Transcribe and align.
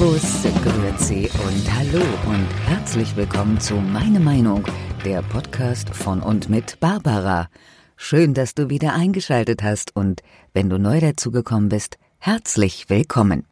Servus, 0.00 0.44
Grüezi 0.64 1.30
und 1.46 1.74
Hallo 1.76 2.02
und 2.26 2.48
herzlich 2.66 3.14
willkommen 3.16 3.60
zu 3.60 3.74
Meine 3.74 4.18
Meinung, 4.18 4.64
der 5.04 5.20
Podcast 5.20 5.90
von 5.90 6.22
und 6.22 6.48
mit 6.48 6.80
Barbara. 6.80 7.50
Schön, 7.98 8.32
dass 8.32 8.54
du 8.54 8.70
wieder 8.70 8.94
eingeschaltet 8.94 9.62
hast 9.62 9.94
und 9.94 10.22
wenn 10.54 10.70
du 10.70 10.78
neu 10.78 11.00
dazugekommen 11.00 11.68
bist, 11.68 11.98
herzlich 12.16 12.88
willkommen. 12.88 13.44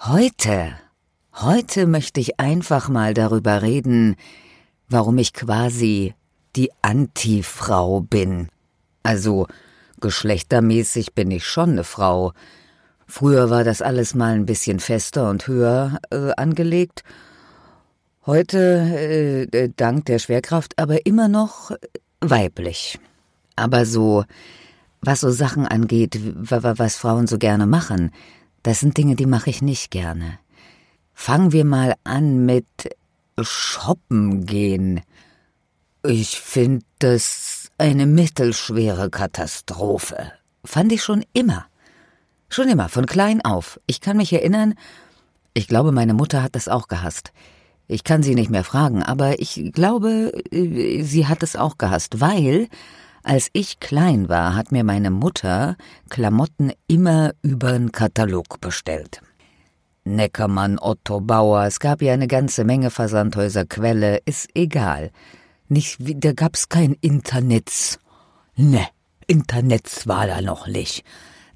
Heute, 0.00 0.76
heute 1.34 1.86
möchte 1.86 2.18
ich 2.18 2.40
einfach 2.40 2.88
mal 2.88 3.12
darüber 3.12 3.60
reden, 3.60 4.16
warum 4.88 5.18
ich 5.18 5.34
quasi 5.34 6.14
die 6.56 6.70
Anti-Frau 6.80 8.00
bin. 8.00 8.48
Also, 9.02 9.46
geschlechtermäßig 10.00 11.12
bin 11.12 11.30
ich 11.30 11.44
schon 11.46 11.72
eine 11.72 11.84
Frau, 11.84 12.32
Früher 13.14 13.50
war 13.50 13.62
das 13.62 13.82
alles 13.82 14.14
mal 14.14 14.32
ein 14.32 14.46
bisschen 14.46 14.80
fester 14.80 15.28
und 15.28 15.46
höher 15.46 15.98
äh, 16.10 16.30
angelegt. 16.38 17.04
Heute, 18.24 18.58
äh, 18.58 19.42
äh 19.42 19.70
dank 19.76 20.06
der 20.06 20.18
Schwerkraft, 20.18 20.78
aber 20.78 21.04
immer 21.04 21.28
noch 21.28 21.72
weiblich. 22.22 22.98
Aber 23.54 23.84
so, 23.84 24.24
was 25.02 25.20
so 25.20 25.30
Sachen 25.30 25.66
angeht, 25.66 26.18
was 26.22 26.96
Frauen 26.96 27.26
so 27.26 27.36
gerne 27.36 27.66
machen, 27.66 28.12
das 28.62 28.80
sind 28.80 28.96
Dinge, 28.96 29.14
die 29.14 29.26
mache 29.26 29.50
ich 29.50 29.60
nicht 29.60 29.90
gerne. 29.90 30.38
Fangen 31.12 31.52
wir 31.52 31.66
mal 31.66 31.92
an 32.04 32.46
mit 32.46 32.96
Shoppen 33.38 34.46
gehen. 34.46 35.02
Ich 36.02 36.40
finde 36.40 36.86
das 36.98 37.68
eine 37.76 38.06
mittelschwere 38.06 39.10
Katastrophe. 39.10 40.32
Fand 40.64 40.92
ich 40.92 41.02
schon 41.02 41.26
immer. 41.34 41.66
Schon 42.52 42.68
immer, 42.68 42.90
von 42.90 43.06
klein 43.06 43.42
auf. 43.42 43.80
Ich 43.86 44.02
kann 44.02 44.18
mich 44.18 44.30
erinnern, 44.30 44.74
ich 45.54 45.68
glaube, 45.68 45.90
meine 45.90 46.12
Mutter 46.12 46.42
hat 46.42 46.54
das 46.54 46.68
auch 46.68 46.86
gehasst. 46.86 47.32
Ich 47.88 48.04
kann 48.04 48.22
sie 48.22 48.34
nicht 48.34 48.50
mehr 48.50 48.62
fragen, 48.62 49.02
aber 49.02 49.40
ich 49.40 49.70
glaube, 49.72 50.34
äh, 50.50 51.02
sie 51.02 51.26
hat 51.26 51.42
es 51.42 51.56
auch 51.56 51.78
gehasst, 51.78 52.20
weil, 52.20 52.68
als 53.22 53.48
ich 53.54 53.80
klein 53.80 54.28
war, 54.28 54.54
hat 54.54 54.70
mir 54.70 54.84
meine 54.84 55.10
Mutter 55.10 55.78
Klamotten 56.10 56.72
immer 56.88 57.32
übern 57.40 57.90
Katalog 57.90 58.60
bestellt. 58.60 59.22
Neckermann, 60.04 60.78
Otto 60.78 61.22
Bauer, 61.22 61.64
es 61.64 61.80
gab 61.80 62.02
ja 62.02 62.12
eine 62.12 62.28
ganze 62.28 62.64
Menge 62.64 62.90
Versandhäuser, 62.90 63.64
Quelle, 63.64 64.18
ist 64.26 64.50
egal. 64.54 65.10
Nicht, 65.68 65.96
da 66.22 66.34
gab's 66.34 66.68
kein 66.68 66.98
Internet. 67.00 67.98
Ne, 68.56 68.86
Internet 69.26 70.06
war 70.06 70.26
da 70.26 70.42
noch 70.42 70.66
nicht. 70.66 71.02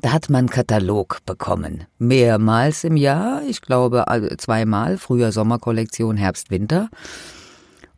Da 0.02 0.12
hat 0.12 0.30
man 0.30 0.48
Katalog 0.48 1.20
bekommen. 1.27 1.84
Mehrmals 1.98 2.84
im 2.84 2.97
Jahr, 2.97 3.42
ich 3.48 3.61
glaube 3.62 4.05
zweimal, 4.38 4.98
früher 4.98 5.33
Sommerkollektion, 5.33 6.16
Herbst, 6.16 6.50
Winter. 6.50 6.91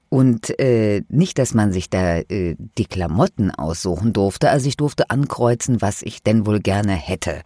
Und 0.09 0.59
äh, 0.59 1.03
nicht, 1.09 1.39
dass 1.39 1.53
man 1.53 1.73
sich 1.73 1.91
da 1.91 2.19
äh, 2.19 2.57
die 2.79 2.87
Klamotten 2.87 3.51
aussuchen 3.51 4.13
durfte, 4.13 4.49
also 4.49 4.67
ich 4.67 4.77
durfte 4.77 5.11
ankreuzen, 5.11 5.83
was 5.83 6.01
ich 6.03 6.23
denn 6.23 6.47
wohl 6.47 6.61
gerne 6.61 6.93
hätte. 6.93 7.43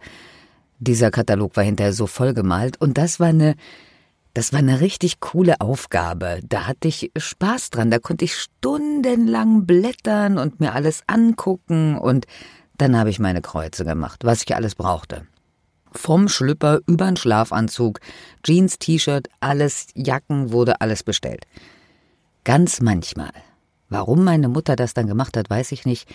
Dieser 0.79 1.11
Katalog 1.11 1.57
war 1.57 1.63
hinterher 1.63 1.93
so 1.93 2.07
vollgemalt 2.07 2.79
und 2.79 2.97
das 2.97 3.19
war 3.19 3.27
eine, 3.27 3.55
das 4.33 4.53
war 4.53 4.59
eine 4.59 4.79
richtig 4.79 5.19
coole 5.19 5.59
Aufgabe. 5.59 6.39
Da 6.47 6.67
hatte 6.67 6.87
ich 6.87 7.11
Spaß 7.17 7.69
dran, 7.69 7.91
da 7.91 7.99
konnte 7.99 8.23
ich 8.23 8.35
stundenlang 8.35 9.65
blättern 9.65 10.37
und 10.37 10.61
mir 10.61 10.73
alles 10.73 11.03
angucken 11.07 11.97
und 11.97 12.27
dann 12.77 12.97
habe 12.97 13.09
ich 13.09 13.19
meine 13.19 13.41
Kreuze 13.41 13.85
gemacht, 13.85 14.21
was 14.23 14.43
ich 14.43 14.55
alles 14.55 14.75
brauchte. 14.75 15.27
Vom 15.91 16.27
Schlüpper 16.27 16.79
übern 16.87 17.17
Schlafanzug, 17.17 17.99
Jeans, 18.43 18.79
T-Shirt, 18.79 19.29
alles, 19.39 19.87
Jacken, 19.93 20.51
wurde 20.51 20.81
alles 20.81 21.03
bestellt. 21.03 21.45
Ganz 22.43 22.81
manchmal, 22.81 23.31
warum 23.89 24.23
meine 24.23 24.49
Mutter 24.49 24.75
das 24.75 24.93
dann 24.93 25.07
gemacht 25.07 25.37
hat, 25.37 25.49
weiß 25.49 25.71
ich 25.71 25.85
nicht, 25.85 26.09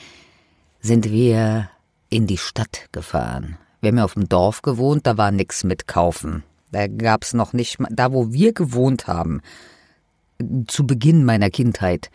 sind 0.80 1.10
wir 1.10 1.70
in 2.10 2.26
die 2.26 2.38
Stadt 2.38 2.88
gefahren. 2.92 3.56
Wir 3.80 3.88
haben 3.88 3.98
ja 3.98 4.04
auf 4.04 4.14
dem 4.14 4.28
Dorf 4.28 4.62
gewohnt, 4.62 5.06
da 5.06 5.16
war 5.16 5.30
nix 5.30 5.62
mit 5.62 5.86
kaufen. 5.86 6.42
Da 6.72 6.86
gab's 6.86 7.32
noch 7.32 7.52
nicht, 7.52 7.78
da 7.90 8.12
wo 8.12 8.32
wir 8.32 8.52
gewohnt 8.52 9.06
haben, 9.06 9.40
zu 10.66 10.86
Beginn 10.86 11.24
meiner 11.24 11.50
Kindheit, 11.50 12.10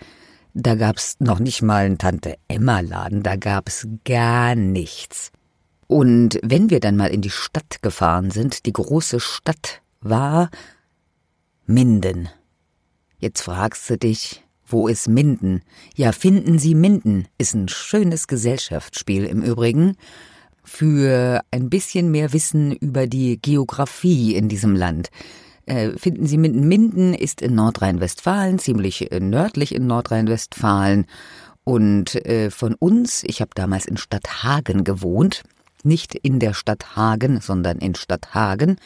da 0.54 0.76
gab's 0.76 1.18
noch 1.20 1.40
nicht 1.40 1.62
mal 1.62 1.86
einen 1.86 1.98
Tante-Emma-Laden, 1.98 3.24
da 3.24 3.36
gab's 3.36 3.88
gar 4.06 4.56
nichts. 4.56 5.32
Und 5.88 6.40
wenn 6.44 6.70
wir 6.70 6.80
dann 6.80 6.98
mal 6.98 7.12
in 7.12 7.22
die 7.22 7.30
Stadt 7.30 7.82
gefahren 7.82 8.32
sind, 8.32 8.66
die 8.66 8.74
große 8.74 9.20
Stadt 9.20 9.82
war 10.02 10.50
Minden. 11.66 12.30
Jetzt 13.20 13.42
fragst 13.42 13.90
du 13.90 13.98
dich, 13.98 14.44
wo 14.66 14.88
ist 14.88 15.08
Minden? 15.08 15.62
Ja, 15.96 16.12
finden 16.12 16.60
Sie 16.60 16.76
Minden 16.76 17.28
ist 17.38 17.54
ein 17.54 17.68
schönes 17.68 18.28
Gesellschaftsspiel 18.28 19.26
im 19.26 19.42
Übrigen 19.42 19.96
für 20.64 21.42
ein 21.52 21.70
bisschen 21.70 22.12
mehr 22.12 22.34
Wissen 22.34 22.72
über 22.72 23.06
die 23.06 23.40
Geografie 23.42 24.36
in 24.36 24.50
diesem 24.50 24.76
Land. 24.76 25.10
Äh, 25.66 25.92
finden 25.98 26.26
Sie 26.26 26.38
Minden. 26.38 26.68
Minden 26.68 27.14
ist 27.14 27.42
in 27.42 27.56
Nordrhein-Westfalen, 27.56 28.60
ziemlich 28.60 29.12
äh, 29.12 29.20
nördlich 29.20 29.74
in 29.74 29.88
Nordrhein-Westfalen. 29.88 31.06
Und 31.64 32.16
äh, 32.26 32.52
von 32.52 32.76
uns, 32.76 33.24
ich 33.24 33.40
habe 33.42 33.52
damals 33.56 33.86
in 33.86 33.98
Stadthagen 33.98 34.84
gewohnt, 34.84 35.44
nicht 35.84 36.16
in 36.16 36.40
der 36.40 36.54
Stadt 36.54 36.96
Hagen, 36.96 37.40
sondern 37.40 37.78
in 37.78 37.96
Stadthagen. 37.96 38.78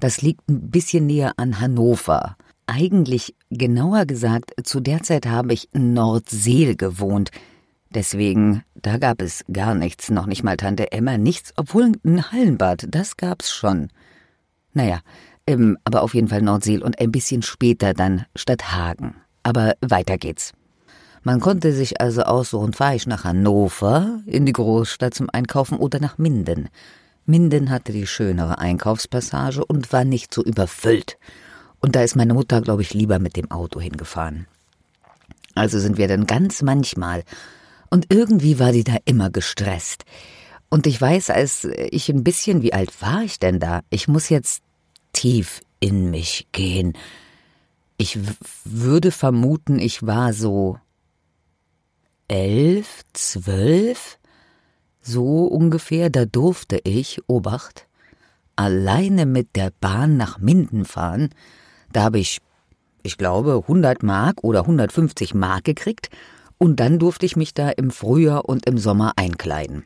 Das 0.00 0.22
liegt 0.22 0.48
ein 0.48 0.70
bisschen 0.70 1.06
näher 1.06 1.34
an 1.36 1.60
Hannover. 1.60 2.36
Eigentlich, 2.66 3.34
genauer 3.50 4.06
gesagt, 4.06 4.52
zu 4.64 4.80
der 4.80 5.02
Zeit 5.02 5.26
habe 5.26 5.52
ich 5.52 5.68
in 5.72 5.92
Nordseel 5.92 6.76
gewohnt. 6.76 7.30
Deswegen, 7.92 8.62
da 8.76 8.98
gab 8.98 9.20
es 9.20 9.44
gar 9.52 9.74
nichts, 9.74 10.10
noch 10.10 10.26
nicht 10.26 10.44
mal 10.44 10.56
Tante 10.56 10.92
Emma, 10.92 11.18
nichts, 11.18 11.52
obwohl 11.56 11.92
ein 12.04 12.30
Hallenbad, 12.30 12.86
das 12.88 13.16
gab's 13.16 13.52
schon. 13.52 13.88
Naja, 14.72 15.00
ähm, 15.46 15.78
aber 15.84 16.02
auf 16.02 16.14
jeden 16.14 16.28
Fall 16.28 16.42
Nordseel 16.42 16.82
und 16.82 17.00
ein 17.00 17.12
bisschen 17.12 17.42
später 17.42 17.94
dann 17.94 18.26
Stadthagen. 18.36 19.16
Aber 19.42 19.74
weiter 19.80 20.18
geht's. 20.18 20.52
Man 21.22 21.40
konnte 21.40 21.72
sich 21.72 22.00
also 22.00 22.22
aussuchen, 22.22 22.72
fahre 22.72 22.96
ich 22.96 23.06
nach 23.06 23.24
Hannover 23.24 24.20
in 24.26 24.46
die 24.46 24.52
Großstadt 24.52 25.12
zum 25.12 25.28
Einkaufen 25.30 25.76
oder 25.76 26.00
nach 26.00 26.16
Minden. 26.16 26.70
Minden 27.26 27.70
hatte 27.70 27.92
die 27.92 28.06
schönere 28.06 28.58
Einkaufspassage 28.58 29.64
und 29.64 29.92
war 29.92 30.04
nicht 30.04 30.32
so 30.32 30.42
überfüllt. 30.42 31.18
Und 31.80 31.94
da 31.94 32.02
ist 32.02 32.16
meine 32.16 32.34
Mutter, 32.34 32.62
glaube 32.62 32.82
ich, 32.82 32.94
lieber 32.94 33.18
mit 33.18 33.36
dem 33.36 33.50
Auto 33.50 33.80
hingefahren. 33.80 34.46
Also 35.54 35.78
sind 35.78 35.98
wir 35.98 36.08
dann 36.08 36.26
ganz 36.26 36.62
manchmal. 36.62 37.22
Und 37.90 38.06
irgendwie 38.08 38.58
war 38.58 38.72
die 38.72 38.84
da 38.84 38.96
immer 39.04 39.30
gestresst. 39.30 40.04
Und 40.70 40.86
ich 40.86 41.00
weiß, 41.00 41.30
als 41.30 41.64
ich 41.64 42.08
ein 42.08 42.24
bisschen, 42.24 42.62
wie 42.62 42.72
alt 42.72 43.02
war 43.02 43.22
ich 43.22 43.38
denn 43.38 43.58
da? 43.58 43.80
Ich 43.90 44.08
muss 44.08 44.28
jetzt 44.28 44.62
tief 45.12 45.60
in 45.80 46.10
mich 46.10 46.48
gehen. 46.52 46.94
Ich 47.96 48.18
würde 48.64 49.10
vermuten, 49.10 49.78
ich 49.78 50.06
war 50.06 50.32
so 50.32 50.78
elf, 52.28 53.02
zwölf, 53.12 54.18
so 55.00 55.46
ungefähr, 55.46 56.10
da 56.10 56.24
durfte 56.24 56.80
ich, 56.84 57.20
Obacht, 57.26 57.88
alleine 58.56 59.26
mit 59.26 59.56
der 59.56 59.72
Bahn 59.80 60.16
nach 60.16 60.38
Minden 60.38 60.84
fahren. 60.84 61.30
Da 61.92 62.04
habe 62.04 62.18
ich, 62.18 62.40
ich 63.02 63.18
glaube, 63.18 63.62
100 63.62 64.02
Mark 64.02 64.44
oder 64.44 64.60
150 64.60 65.34
Mark 65.34 65.64
gekriegt 65.64 66.10
und 66.58 66.78
dann 66.78 66.98
durfte 66.98 67.26
ich 67.26 67.36
mich 67.36 67.54
da 67.54 67.70
im 67.70 67.90
Frühjahr 67.90 68.48
und 68.48 68.66
im 68.66 68.78
Sommer 68.78 69.14
einkleiden. 69.16 69.84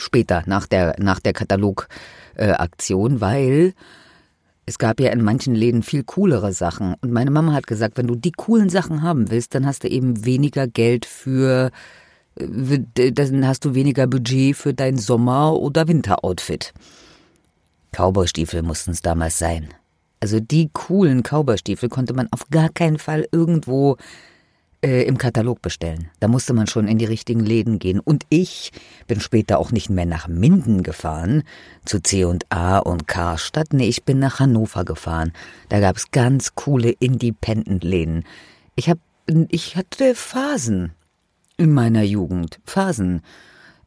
Später, 0.00 0.42
nach 0.46 0.66
der, 0.66 0.96
nach 0.98 1.20
der 1.20 1.32
Katalog, 1.32 1.88
äh, 2.34 2.54
weil 3.20 3.74
es 4.66 4.78
gab 4.78 5.00
ja 5.00 5.10
in 5.10 5.22
manchen 5.22 5.54
Läden 5.54 5.82
viel 5.82 6.04
coolere 6.04 6.52
Sachen. 6.52 6.94
Und 7.00 7.12
meine 7.12 7.30
Mama 7.30 7.52
hat 7.52 7.66
gesagt, 7.66 7.98
wenn 7.98 8.06
du 8.06 8.14
die 8.14 8.32
coolen 8.32 8.68
Sachen 8.68 9.02
haben 9.02 9.30
willst, 9.30 9.54
dann 9.54 9.66
hast 9.66 9.84
du 9.84 9.88
eben 9.88 10.24
weniger 10.24 10.66
Geld 10.66 11.06
für, 11.06 11.70
äh, 12.36 13.12
dann 13.12 13.46
hast 13.46 13.64
du 13.64 13.74
weniger 13.74 14.06
Budget 14.06 14.56
für 14.56 14.72
dein 14.72 14.96
Sommer- 14.96 15.54
oder 15.56 15.88
Winteroutfit. 15.88 16.72
Cowboystiefel 17.92 18.62
mussten 18.62 18.92
es 18.92 19.02
damals 19.02 19.38
sein. 19.38 19.68
Also 20.20 20.38
die 20.38 20.70
coolen 20.72 21.22
Cowboystiefel 21.22 21.88
konnte 21.88 22.14
man 22.14 22.28
auf 22.30 22.48
gar 22.50 22.68
keinen 22.68 22.98
Fall 22.98 23.26
irgendwo 23.32 23.96
äh, 24.82 25.02
im 25.02 25.18
Katalog 25.18 25.62
bestellen. 25.62 26.08
Da 26.20 26.28
musste 26.28 26.52
man 26.52 26.66
schon 26.66 26.88
in 26.88 26.98
die 26.98 27.04
richtigen 27.04 27.40
Läden 27.40 27.78
gehen. 27.78 28.00
Und 28.00 28.24
ich 28.28 28.72
bin 29.06 29.20
später 29.20 29.58
auch 29.58 29.72
nicht 29.72 29.90
mehr 29.90 30.06
nach 30.06 30.28
Minden 30.28 30.82
gefahren, 30.82 31.42
zu 31.84 32.00
C&A 32.00 32.78
und 32.78 33.06
Karstadt. 33.06 33.72
Nee, 33.72 33.88
ich 33.88 34.04
bin 34.04 34.18
nach 34.18 34.40
Hannover 34.40 34.84
gefahren. 34.84 35.32
Da 35.68 35.80
gab 35.80 35.96
es 35.96 36.10
ganz 36.10 36.54
coole 36.54 36.90
Independent-Läden. 36.90 38.24
Ich 38.74 38.88
hab, 38.88 38.98
ich 39.48 39.76
hatte 39.76 40.14
Phasen 40.14 40.92
in 41.56 41.72
meiner 41.72 42.02
Jugend. 42.02 42.58
Phasen. 42.64 43.22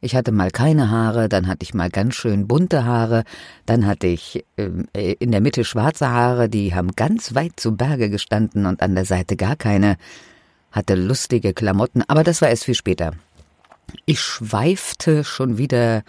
Ich 0.00 0.14
hatte 0.14 0.32
mal 0.32 0.50
keine 0.50 0.90
Haare, 0.90 1.30
dann 1.30 1.48
hatte 1.48 1.62
ich 1.62 1.72
mal 1.72 1.88
ganz 1.88 2.14
schön 2.14 2.46
bunte 2.46 2.84
Haare, 2.84 3.24
dann 3.64 3.86
hatte 3.86 4.06
ich 4.06 4.44
ähm, 4.58 4.86
äh, 4.94 5.14
in 5.18 5.32
der 5.32 5.40
Mitte 5.40 5.64
schwarze 5.64 6.10
Haare, 6.10 6.50
die 6.50 6.74
haben 6.74 6.90
ganz 6.94 7.34
weit 7.34 7.52
zu 7.56 7.74
Berge 7.74 8.10
gestanden 8.10 8.66
und 8.66 8.82
an 8.82 8.94
der 8.94 9.06
Seite 9.06 9.34
gar 9.34 9.56
keine, 9.56 9.96
hatte 10.74 10.94
lustige 10.94 11.54
Klamotten, 11.54 12.02
aber 12.06 12.24
das 12.24 12.42
war 12.42 12.50
erst 12.50 12.64
viel 12.64 12.74
später. 12.74 13.12
Ich 14.04 14.20
schweifte 14.20 15.24
schon 15.24 15.56
wieder 15.58 16.02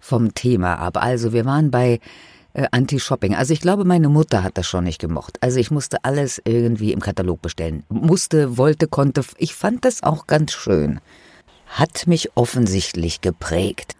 vom 0.00 0.34
Thema 0.34 0.76
ab. 0.76 0.96
Also 1.02 1.32
wir 1.32 1.44
waren 1.44 1.70
bei 1.70 2.00
äh, 2.52 2.66
Anti-Shopping. 2.70 3.34
Also 3.34 3.52
ich 3.52 3.60
glaube, 3.60 3.84
meine 3.84 4.08
Mutter 4.08 4.42
hat 4.42 4.58
das 4.58 4.66
schon 4.66 4.84
nicht 4.84 5.00
gemocht. 5.00 5.38
Also 5.40 5.58
ich 5.58 5.70
musste 5.70 6.04
alles 6.04 6.40
irgendwie 6.44 6.92
im 6.92 7.00
Katalog 7.00 7.40
bestellen. 7.42 7.84
Musste, 7.88 8.56
wollte, 8.56 8.88
konnte. 8.88 9.22
Ich 9.38 9.54
fand 9.54 9.84
das 9.84 10.02
auch 10.02 10.26
ganz 10.26 10.52
schön 10.52 11.00
hat 11.68 12.06
mich 12.06 12.36
offensichtlich 12.36 13.20
geprägt. 13.20 13.94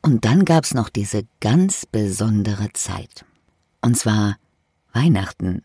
Und 0.00 0.24
dann 0.24 0.44
gab's 0.44 0.74
noch 0.74 0.88
diese 0.88 1.22
ganz 1.40 1.86
besondere 1.86 2.72
Zeit. 2.72 3.24
Und 3.80 3.96
zwar 3.96 4.36
Weihnachten. 4.92 5.62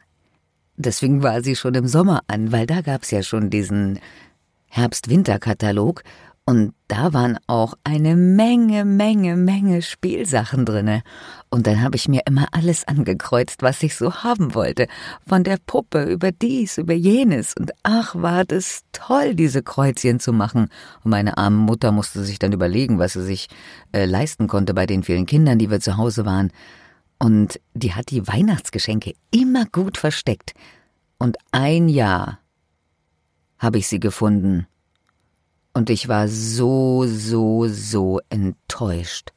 Deswegen 0.82 1.24
war 1.24 1.44
sie 1.44 1.58
schon 1.58 1.76
im 1.76 1.88
Sommer 1.88 2.22
an, 2.28 2.54
weil 2.54 2.66
da 2.66 2.80
gab's 2.80 3.12
ja 3.12 3.22
schon 3.22 3.50
diesen 3.50 4.00
Herbst-Winter-Katalog 4.68 6.04
und 6.46 6.74
da 6.88 7.14
waren 7.14 7.38
auch 7.48 7.74
eine 7.84 8.16
Menge, 8.16 8.86
Menge, 8.86 9.36
Menge 9.36 9.82
Spielsachen 9.82 10.66
drinne. 10.66 11.04
Und 11.50 11.68
dann 11.68 11.84
habe 11.84 11.96
ich 11.96 12.08
mir 12.08 12.22
immer 12.26 12.48
alles 12.54 12.88
angekreuzt, 12.88 13.62
was 13.62 13.84
ich 13.84 13.96
so 13.96 14.24
haben 14.24 14.56
wollte. 14.56 14.88
Von 15.28 15.44
der 15.44 15.58
Puppe 15.64 16.06
über 16.06 16.32
dies, 16.32 16.80
über 16.80 16.96
jenes. 16.96 17.54
Und 17.56 17.72
ach, 17.84 18.16
war 18.16 18.46
das 18.46 18.82
toll, 18.94 19.36
diese 19.36 19.62
Kreuzchen 19.62 20.20
zu 20.20 20.34
machen. 20.34 20.70
Und 21.04 21.12
meine 21.12 21.38
arme 21.38 21.58
Mutter 21.58 21.92
musste 21.92 22.24
sich 22.24 22.40
dann 22.40 22.54
überlegen, 22.54 22.98
was 22.98 23.14
sie 23.14 23.24
sich 23.24 23.50
äh, 23.92 24.06
leisten 24.06 24.48
konnte 24.48 24.74
bei 24.74 24.88
den 24.88 25.04
vielen 25.04 25.28
Kindern, 25.28 25.60
die 25.60 25.70
wir 25.70 25.82
zu 25.82 25.98
Hause 25.98 26.26
waren. 26.26 26.52
Und 27.20 27.60
die 27.74 27.94
hat 27.94 28.12
die 28.12 28.28
Weihnachtsgeschenke 28.28 29.14
immer 29.32 29.66
gut 29.66 29.98
versteckt. 29.98 30.54
Und 31.18 31.38
ein 31.52 31.90
Jahr 31.90 32.40
habe 33.58 33.78
ich 33.78 33.88
sie 33.88 34.00
gefunden 34.00 34.68
und 35.74 35.90
ich 35.90 36.08
war 36.08 36.28
so, 36.28 37.06
so, 37.08 37.68
so 37.68 38.20
enttäuscht. 38.30 39.32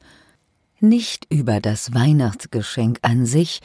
Nicht 0.79 1.27
über 1.29 1.59
das 1.59 1.93
Weihnachtsgeschenk 1.93 2.99
an 3.01 3.25
sich, 3.25 3.61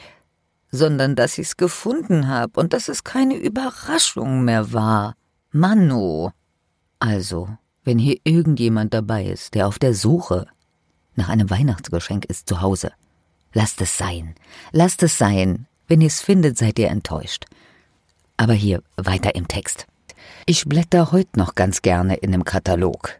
sondern 0.71 1.15
dass 1.15 1.37
ich's 1.37 1.57
gefunden 1.57 2.27
hab 2.27 2.57
und 2.57 2.73
dass 2.73 2.87
es 2.87 3.03
keine 3.03 3.35
Überraschung 3.35 4.45
mehr 4.45 4.71
war. 4.71 5.15
Manu. 5.51 6.29
Also, 6.99 7.49
wenn 7.83 7.97
hier 7.97 8.17
irgendjemand 8.23 8.93
dabei 8.93 9.25
ist, 9.25 9.55
der 9.55 9.67
auf 9.67 9.79
der 9.79 9.93
Suche 9.93 10.47
nach 11.15 11.29
einem 11.29 11.49
Weihnachtsgeschenk 11.49 12.25
ist 12.25 12.47
zu 12.47 12.61
Hause, 12.61 12.91
lasst 13.53 13.81
es 13.81 13.97
sein. 13.97 14.35
Lasst 14.71 15.03
es 15.03 15.17
sein. 15.17 15.65
Wenn 15.87 16.01
ihr's 16.01 16.21
findet, 16.21 16.57
seid 16.57 16.79
ihr 16.79 16.89
enttäuscht. 16.89 17.45
Aber 18.37 18.53
hier 18.53 18.81
weiter 18.95 19.35
im 19.35 19.47
Text. 19.47 19.87
Ich 20.45 20.65
blätter 20.65 21.11
heute 21.11 21.37
noch 21.37 21.55
ganz 21.55 21.81
gerne 21.81 22.15
in 22.15 22.33
einem 22.33 22.45
Katalog. 22.45 23.19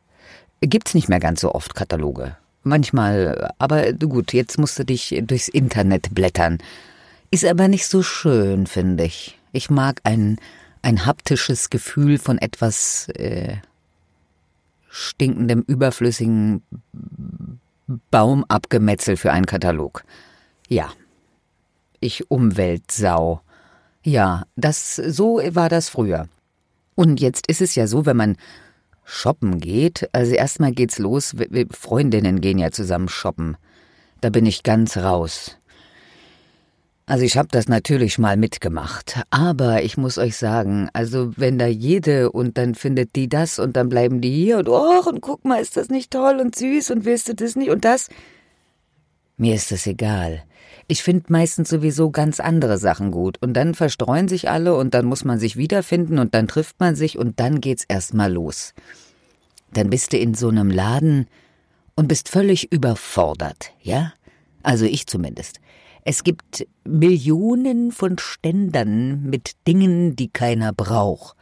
Gibt's 0.61 0.93
nicht 0.93 1.09
mehr 1.09 1.19
ganz 1.19 1.41
so 1.41 1.53
oft 1.53 1.75
Kataloge. 1.75 2.35
Manchmal, 2.63 3.51
aber 3.57 3.93
gut, 3.93 4.33
jetzt 4.33 4.57
musst 4.57 4.77
du 4.77 4.83
dich 4.83 5.21
durchs 5.25 5.47
Internet 5.47 6.13
blättern. 6.13 6.59
Ist 7.31 7.45
aber 7.45 7.67
nicht 7.67 7.87
so 7.87 8.03
schön, 8.03 8.67
finde 8.67 9.05
ich. 9.05 9.37
Ich 9.51 9.69
mag 9.69 10.01
ein, 10.03 10.37
ein 10.81 11.05
haptisches 11.05 11.69
Gefühl 11.69 12.17
von 12.19 12.37
etwas 12.37 13.07
äh, 13.09 13.57
stinkendem, 14.89 15.63
überflüssigen 15.67 16.63
Baumabgemetzel 18.11 19.17
für 19.17 19.31
einen 19.31 19.45
Katalog. 19.45 20.03
Ja. 20.67 20.89
Ich 21.99 22.31
Umweltsau. 22.31 23.41
Ja, 24.03 24.45
das, 24.55 24.95
so 24.95 25.41
war 25.51 25.69
das 25.69 25.89
früher. 25.89 26.29
Und 26.95 27.19
jetzt 27.19 27.47
ist 27.47 27.61
es 27.61 27.75
ja 27.75 27.87
so, 27.87 28.05
wenn 28.05 28.17
man 28.17 28.37
shoppen 29.03 29.59
geht, 29.59 30.07
also 30.13 30.33
erstmal 30.33 30.71
geht's 30.71 30.99
los, 30.99 31.35
Freundinnen 31.71 32.41
gehen 32.41 32.59
ja 32.59 32.71
zusammen 32.71 33.09
shoppen. 33.09 33.57
Da 34.21 34.29
bin 34.29 34.45
ich 34.45 34.63
ganz 34.63 34.97
raus. 34.97 35.57
Also 37.09 37.25
ich 37.25 37.37
habe 37.37 37.47
das 37.49 37.67
natürlich 37.67 38.19
mal 38.19 38.37
mitgemacht, 38.37 39.23
aber 39.31 39.81
ich 39.81 39.97
muss 39.97 40.19
euch 40.19 40.37
sagen, 40.37 40.89
also 40.93 41.31
wenn 41.37 41.57
da 41.57 41.65
jede 41.65 42.31
und 42.31 42.59
dann 42.59 42.75
findet 42.75 43.15
die 43.15 43.27
das 43.27 43.57
und 43.57 43.75
dann 43.75 43.89
bleiben 43.89 44.21
die 44.21 44.29
hier 44.31 44.59
und 44.59 44.69
oh 44.69 45.01
und 45.09 45.19
guck 45.19 45.43
mal, 45.43 45.59
ist 45.59 45.75
das 45.75 45.89
nicht 45.89 46.11
toll 46.11 46.37
und 46.39 46.55
süß 46.55 46.91
und 46.91 47.05
willst 47.05 47.27
du 47.27 47.33
das 47.33 47.55
nicht 47.55 47.71
und 47.71 47.83
das? 47.83 48.09
Mir 49.37 49.55
ist 49.55 49.71
das 49.71 49.87
egal. 49.87 50.43
Ich 50.87 51.01
finde 51.01 51.23
meistens 51.29 51.69
sowieso 51.69 52.11
ganz 52.11 52.39
andere 52.39 52.77
Sachen 52.77 53.09
gut. 53.09 53.41
Und 53.41 53.55
dann 53.55 53.73
verstreuen 53.73 54.27
sich 54.27 54.47
alle 54.47 54.75
und 54.75 54.93
dann 54.93 55.07
muss 55.07 55.25
man 55.25 55.39
sich 55.39 55.57
wiederfinden 55.57 56.19
und 56.19 56.35
dann 56.35 56.47
trifft 56.47 56.79
man 56.79 56.95
sich 56.95 57.17
und 57.17 57.39
dann 57.39 57.59
geht's 57.59 57.85
erstmal 57.87 58.31
los. 58.31 58.75
Dann 59.73 59.89
bist 59.89 60.13
du 60.13 60.17
in 60.17 60.35
so 60.35 60.49
einem 60.49 60.69
Laden 60.69 61.27
und 61.95 62.07
bist 62.07 62.29
völlig 62.29 62.71
überfordert, 62.71 63.71
ja? 63.81 64.13
Also 64.61 64.85
ich 64.85 65.07
zumindest. 65.07 65.59
Es 66.03 66.23
gibt 66.23 66.65
Millionen 66.85 67.91
von 67.91 68.17
Ständern 68.17 69.23
mit 69.23 69.51
Dingen, 69.67 70.15
die 70.15 70.29
keiner 70.29 70.73
braucht. 70.73 71.35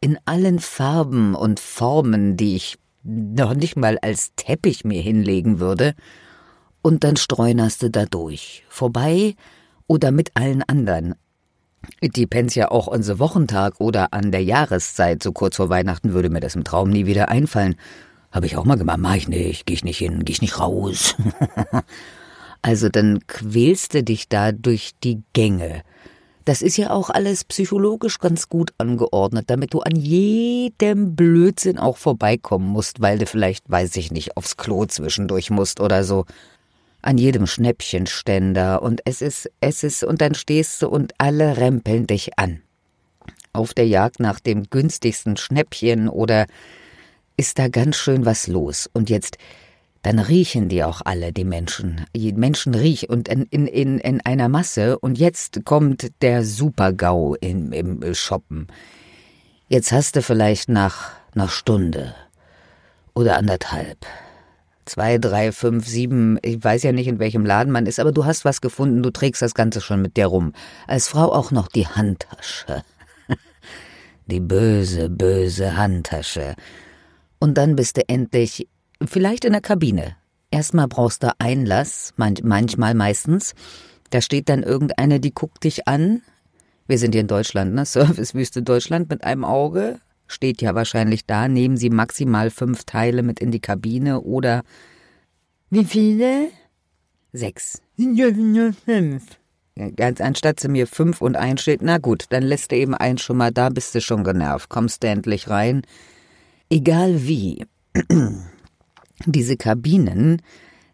In 0.00 0.18
allen 0.24 0.58
Farben 0.58 1.34
und 1.34 1.60
Formen, 1.60 2.36
die 2.36 2.56
ich 2.56 2.78
noch 3.02 3.54
nicht 3.54 3.76
mal 3.76 3.98
als 3.98 4.32
Teppich 4.36 4.84
mir 4.84 5.00
hinlegen 5.00 5.60
würde 5.60 5.94
und 6.82 7.04
dann 7.04 7.16
streunerst 7.16 7.82
du 7.82 7.90
da 7.90 8.04
durch. 8.06 8.64
Vorbei 8.68 9.34
oder 9.86 10.10
mit 10.10 10.32
allen 10.34 10.62
anderen. 10.62 11.14
Die 12.02 12.26
pennst 12.26 12.56
ja 12.56 12.70
auch 12.70 12.86
unser 12.86 13.18
Wochentag 13.18 13.80
oder 13.80 14.12
an 14.12 14.32
der 14.32 14.42
Jahreszeit, 14.42 15.22
so 15.22 15.32
kurz 15.32 15.56
vor 15.56 15.68
Weihnachten 15.68 16.12
würde 16.12 16.30
mir 16.30 16.40
das 16.40 16.54
im 16.54 16.64
Traum 16.64 16.90
nie 16.90 17.06
wieder 17.06 17.28
einfallen. 17.28 17.76
Habe 18.30 18.46
ich 18.46 18.56
auch 18.56 18.64
mal 18.64 18.76
gemacht, 18.76 18.98
mach 18.98 19.14
ich 19.14 19.28
nicht, 19.28 19.64
geh 19.64 19.74
ich 19.74 19.84
nicht 19.84 19.98
hin, 19.98 20.24
geh 20.24 20.32
ich 20.32 20.42
nicht 20.42 20.58
raus. 20.58 21.14
also 22.62 22.88
dann 22.88 23.26
quälst 23.26 23.94
du 23.94 24.02
dich 24.02 24.28
da 24.28 24.52
durch 24.52 24.92
die 25.02 25.22
Gänge. 25.32 25.82
Das 26.44 26.62
ist 26.62 26.78
ja 26.78 26.90
auch 26.90 27.10
alles 27.10 27.44
psychologisch 27.44 28.18
ganz 28.18 28.48
gut 28.48 28.72
angeordnet, 28.78 29.50
damit 29.50 29.74
du 29.74 29.80
an 29.80 29.94
jedem 29.94 31.14
Blödsinn 31.14 31.78
auch 31.78 31.98
vorbeikommen 31.98 32.66
musst, 32.66 33.02
weil 33.02 33.18
du 33.18 33.26
vielleicht, 33.26 33.68
weiß 33.68 33.96
ich 33.96 34.10
nicht, 34.10 34.36
aufs 34.36 34.56
Klo 34.56 34.86
zwischendurch 34.86 35.50
musst 35.50 35.78
oder 35.78 36.04
so 36.04 36.24
an 37.02 37.18
jedem 37.18 37.46
Schnäppchenständer 37.46 38.82
und 38.82 39.02
es 39.04 39.22
ist, 39.22 39.50
es 39.60 39.84
ist, 39.84 40.02
und 40.04 40.20
dann 40.20 40.34
stehst 40.34 40.82
du 40.82 40.88
und 40.88 41.12
alle 41.18 41.58
rempeln 41.58 42.06
dich 42.06 42.38
an. 42.38 42.62
Auf 43.52 43.74
der 43.74 43.86
Jagd 43.86 44.20
nach 44.20 44.40
dem 44.40 44.70
günstigsten 44.70 45.36
Schnäppchen 45.36 46.08
oder 46.08 46.46
ist 47.36 47.58
da 47.58 47.68
ganz 47.68 47.96
schön 47.96 48.24
was 48.24 48.46
los. 48.46 48.88
Und 48.92 49.10
jetzt, 49.10 49.38
dann 50.02 50.18
riechen 50.18 50.68
die 50.68 50.84
auch 50.84 51.02
alle, 51.04 51.32
die 51.32 51.44
Menschen. 51.44 52.04
Die 52.14 52.32
Menschen 52.32 52.74
riechen 52.74 53.10
und 53.10 53.28
in, 53.28 53.42
in, 53.46 53.66
in, 53.66 53.98
in 53.98 54.20
einer 54.20 54.48
Masse. 54.48 54.98
Und 54.98 55.18
jetzt 55.18 55.64
kommt 55.64 56.10
der 56.22 56.44
Super-GAU 56.44 57.34
im, 57.40 57.72
im 57.72 58.14
Shoppen. 58.14 58.68
Jetzt 59.68 59.92
hast 59.92 60.16
du 60.16 60.22
vielleicht 60.22 60.68
nach 60.68 61.10
einer 61.34 61.48
Stunde 61.48 62.14
oder 63.14 63.36
anderthalb 63.36 64.06
zwei, 64.88 65.18
drei, 65.18 65.52
fünf, 65.52 65.86
sieben, 65.86 66.38
ich 66.42 66.62
weiß 66.62 66.82
ja 66.82 66.92
nicht, 66.92 67.06
in 67.06 67.18
welchem 67.18 67.46
Laden 67.46 67.72
man 67.72 67.86
ist, 67.86 68.00
aber 68.00 68.12
du 68.12 68.24
hast 68.24 68.44
was 68.44 68.60
gefunden, 68.60 69.02
du 69.02 69.10
trägst 69.10 69.42
das 69.42 69.54
Ganze 69.54 69.80
schon 69.80 70.02
mit 70.02 70.16
dir 70.16 70.26
rum. 70.26 70.52
Als 70.86 71.08
Frau 71.08 71.32
auch 71.32 71.50
noch 71.50 71.68
die 71.68 71.86
Handtasche. 71.86 72.82
die 74.26 74.40
böse, 74.40 75.08
böse 75.10 75.76
Handtasche. 75.76 76.54
Und 77.38 77.54
dann 77.58 77.76
bist 77.76 77.96
du 77.96 78.08
endlich 78.08 78.66
vielleicht 79.04 79.44
in 79.44 79.52
der 79.52 79.60
Kabine. 79.60 80.16
Erstmal 80.50 80.88
brauchst 80.88 81.22
du 81.22 81.32
Einlass, 81.38 82.14
manchmal 82.16 82.94
meistens. 82.94 83.54
Da 84.10 84.20
steht 84.20 84.48
dann 84.48 84.62
irgendeine, 84.62 85.20
die 85.20 85.34
guckt 85.34 85.64
dich 85.64 85.86
an. 85.86 86.22
Wir 86.86 86.98
sind 86.98 87.12
hier 87.12 87.20
in 87.20 87.28
Deutschland, 87.28 87.74
ne? 87.74 87.84
Servicewüste 87.86 88.62
Deutschland 88.62 89.10
mit 89.10 89.24
einem 89.24 89.44
Auge, 89.44 90.00
steht 90.26 90.62
ja 90.62 90.74
wahrscheinlich 90.74 91.26
da, 91.26 91.48
nehmen 91.48 91.76
Sie 91.76 91.90
maximal 91.90 92.50
fünf 92.50 92.84
Teile 92.84 93.22
mit 93.22 93.40
in 93.40 93.50
die 93.50 93.60
Kabine 93.60 94.22
oder 94.22 94.62
wie 95.70 95.84
viele? 95.84 96.48
Sechs. 97.32 97.82
Ja, 97.96 98.30
nur 98.30 98.72
fünf. 98.72 99.24
Ganz 99.96 100.20
anstatt 100.20 100.58
sie 100.58 100.68
mir 100.68 100.86
fünf 100.86 101.20
und 101.20 101.36
ein 101.36 101.58
steht, 101.58 101.82
na 101.82 101.98
gut, 101.98 102.24
dann 102.30 102.42
lässt 102.42 102.72
du 102.72 102.76
eben 102.76 102.94
eins 102.94 103.22
schon 103.22 103.36
mal 103.36 103.52
da, 103.52 103.68
bist 103.68 103.94
du 103.94 104.00
schon 104.00 104.24
genervt, 104.24 104.68
kommst 104.70 105.02
du 105.02 105.08
endlich 105.08 105.48
rein. 105.48 105.82
Egal 106.70 107.26
wie. 107.26 107.64
Diese 109.26 109.56
Kabinen 109.56 110.42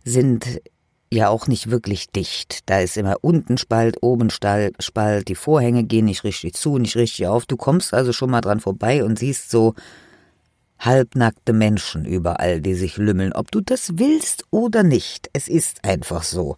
sind 0.04 0.60
ja 1.10 1.28
auch 1.28 1.46
nicht 1.46 1.70
wirklich 1.70 2.10
dicht. 2.10 2.68
Da 2.68 2.80
ist 2.80 2.96
immer 2.96 3.16
unten 3.22 3.56
Spalt, 3.58 3.98
oben 4.02 4.30
Spalt, 4.30 5.28
die 5.28 5.34
Vorhänge 5.34 5.84
gehen 5.84 6.06
nicht 6.06 6.24
richtig 6.24 6.54
zu, 6.54 6.78
nicht 6.78 6.96
richtig 6.96 7.26
auf. 7.26 7.46
Du 7.46 7.56
kommst 7.56 7.94
also 7.94 8.12
schon 8.12 8.30
mal 8.30 8.40
dran 8.40 8.60
vorbei 8.60 9.04
und 9.04 9.18
siehst 9.18 9.50
so 9.50 9.74
halbnackte 10.78 11.52
Menschen 11.52 12.04
überall, 12.04 12.60
die 12.60 12.74
sich 12.74 12.96
lümmeln, 12.96 13.32
ob 13.32 13.50
du 13.50 13.60
das 13.60 13.98
willst 13.98 14.44
oder 14.50 14.82
nicht. 14.82 15.30
Es 15.32 15.48
ist 15.48 15.84
einfach 15.84 16.22
so. 16.22 16.56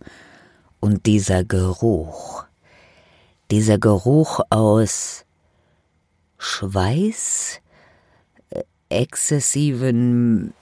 Und 0.81 1.07
dieser 1.07 1.45
Geruch, 1.45 2.45
dieser 3.51 3.79
Geruch 3.79 4.41
aus 4.51 5.25
Schweiß, 6.39 7.61
äh, 8.51 8.63
exzessiven 8.89 10.53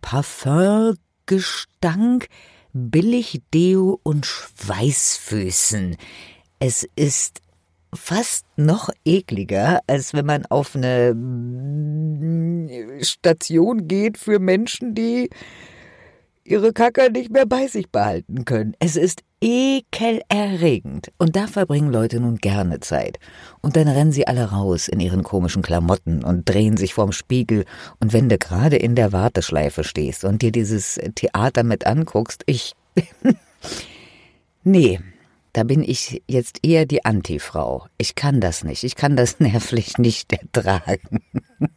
Parfümgestank, 0.00 2.26
Billigdeo 2.72 4.00
und 4.02 4.26
Schweißfüßen. 4.26 5.96
Es 6.58 6.88
ist 6.96 7.40
fast 7.94 8.44
noch 8.56 8.90
ekliger, 9.04 9.80
als 9.86 10.12
wenn 10.12 10.26
man 10.26 10.44
auf 10.46 10.74
eine 10.76 11.14
Station 13.02 13.86
geht 13.88 14.18
für 14.18 14.38
Menschen, 14.38 14.94
die 14.94 15.30
ihre 16.44 16.72
Kacker 16.72 17.10
nicht 17.10 17.30
mehr 17.30 17.46
bei 17.46 17.66
sich 17.66 17.90
behalten 17.90 18.44
können. 18.44 18.76
Es 18.78 18.94
ist 18.96 19.22
ekelerregend. 19.40 21.12
Und 21.18 21.36
da 21.36 21.46
verbringen 21.46 21.92
Leute 21.92 22.20
nun 22.20 22.36
gerne 22.36 22.80
Zeit. 22.80 23.18
Und 23.60 23.76
dann 23.76 23.88
rennen 23.88 24.12
sie 24.12 24.26
alle 24.26 24.50
raus 24.50 24.88
in 24.88 25.00
ihren 25.00 25.22
komischen 25.22 25.62
Klamotten 25.62 26.24
und 26.24 26.48
drehen 26.48 26.76
sich 26.76 26.94
vorm 26.94 27.12
Spiegel. 27.12 27.64
Und 28.00 28.12
wenn 28.12 28.28
du 28.28 28.38
gerade 28.38 28.76
in 28.76 28.94
der 28.94 29.12
Warteschleife 29.12 29.84
stehst 29.84 30.24
und 30.24 30.42
dir 30.42 30.52
dieses 30.52 30.98
Theater 31.14 31.62
mit 31.62 31.86
anguckst, 31.86 32.42
ich. 32.46 32.74
nee, 34.64 35.00
da 35.52 35.64
bin 35.64 35.82
ich 35.82 36.22
jetzt 36.26 36.60
eher 36.62 36.84
die 36.84 37.04
Antifrau. 37.04 37.86
Ich 37.96 38.14
kann 38.14 38.42
das 38.42 38.62
nicht. 38.62 38.84
Ich 38.84 38.94
kann 38.94 39.16
das 39.16 39.40
nervlich 39.40 39.98
nicht 39.98 40.32
ertragen. 40.32 41.20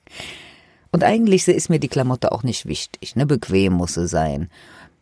Und 0.92 1.04
eigentlich 1.04 1.48
ist 1.48 1.70
mir 1.70 1.80
die 1.80 1.88
Klamotte 1.88 2.32
auch 2.32 2.44
nicht 2.44 2.66
wichtig, 2.66 3.16
ne? 3.16 3.26
Bequem 3.26 3.74
muss 3.74 3.94
sie 3.94 4.08
sein. 4.08 4.50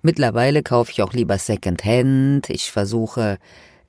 Mittlerweile 0.07 0.63
kaufe 0.63 0.89
ich 0.89 1.01
auch 1.01 1.11
lieber 1.11 1.37
Secondhand. 1.37 2.49
Ich 2.49 2.71
versuche, 2.71 3.39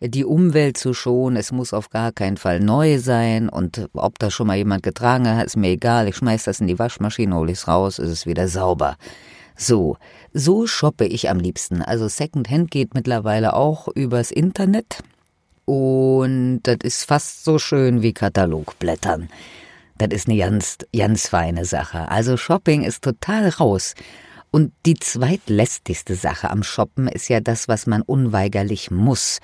die 0.00 0.24
Umwelt 0.24 0.76
zu 0.76 0.92
schonen. 0.92 1.36
Es 1.36 1.52
muss 1.52 1.72
auf 1.72 1.90
gar 1.90 2.10
keinen 2.10 2.36
Fall 2.36 2.58
neu 2.58 2.98
sein. 2.98 3.48
Und 3.48 3.88
ob 3.92 4.18
da 4.18 4.28
schon 4.28 4.48
mal 4.48 4.56
jemand 4.56 4.82
getragen 4.82 5.28
hat, 5.28 5.46
ist 5.46 5.56
mir 5.56 5.68
egal. 5.68 6.08
Ich 6.08 6.16
schmeiß 6.16 6.42
das 6.42 6.58
in 6.58 6.66
die 6.66 6.76
Waschmaschine, 6.76 7.36
hole 7.36 7.52
es 7.52 7.68
raus, 7.68 8.00
ist 8.00 8.10
es 8.10 8.26
wieder 8.26 8.48
sauber. 8.48 8.96
So, 9.56 9.96
so 10.32 10.66
shoppe 10.66 11.06
ich 11.06 11.30
am 11.30 11.38
liebsten. 11.38 11.82
Also 11.82 12.08
Secondhand 12.08 12.72
geht 12.72 12.94
mittlerweile 12.94 13.54
auch 13.54 13.86
übers 13.86 14.32
Internet. 14.32 15.04
Und 15.66 16.62
das 16.64 16.78
ist 16.82 17.04
fast 17.04 17.44
so 17.44 17.60
schön 17.60 18.02
wie 18.02 18.12
Katalogblättern. 18.12 19.28
Das 19.98 20.08
ist 20.10 20.26
eine 20.28 20.38
ganz, 20.38 20.78
ganz 20.92 21.28
feine 21.28 21.64
Sache. 21.64 22.10
Also 22.10 22.36
Shopping 22.36 22.82
ist 22.82 23.04
total 23.04 23.50
raus. 23.50 23.94
Und 24.50 24.72
die 24.86 24.94
zweitlästigste 24.94 26.14
Sache 26.14 26.50
am 26.50 26.62
Shoppen 26.62 27.08
ist 27.08 27.28
ja 27.28 27.40
das, 27.40 27.68
was 27.68 27.86
man 27.86 28.02
unweigerlich 28.02 28.90
muss, 28.90 29.40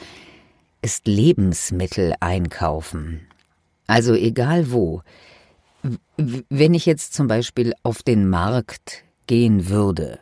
ist 0.83 1.07
Lebensmittel 1.07 2.15
einkaufen. 2.21 3.27
Also 3.87 4.15
egal 4.15 4.71
wo. 4.71 5.03
Wenn 6.17 6.75
ich 6.75 6.87
jetzt 6.87 7.13
zum 7.13 7.27
Beispiel 7.27 7.75
auf 7.83 8.03
den 8.03 8.29
Markt 8.29 9.05
gehen 9.27 9.69
würde. 9.69 10.19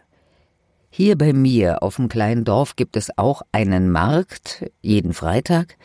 Hier 0.91 1.17
bei 1.17 1.33
mir 1.33 1.83
auf 1.83 1.97
dem 1.97 2.09
kleinen 2.09 2.45
Dorf 2.45 2.77
gibt 2.77 2.97
es 2.97 3.17
auch 3.17 3.43
einen 3.53 3.91
Markt, 3.91 4.71
jeden 4.83 5.15
Freitag. 5.15 5.77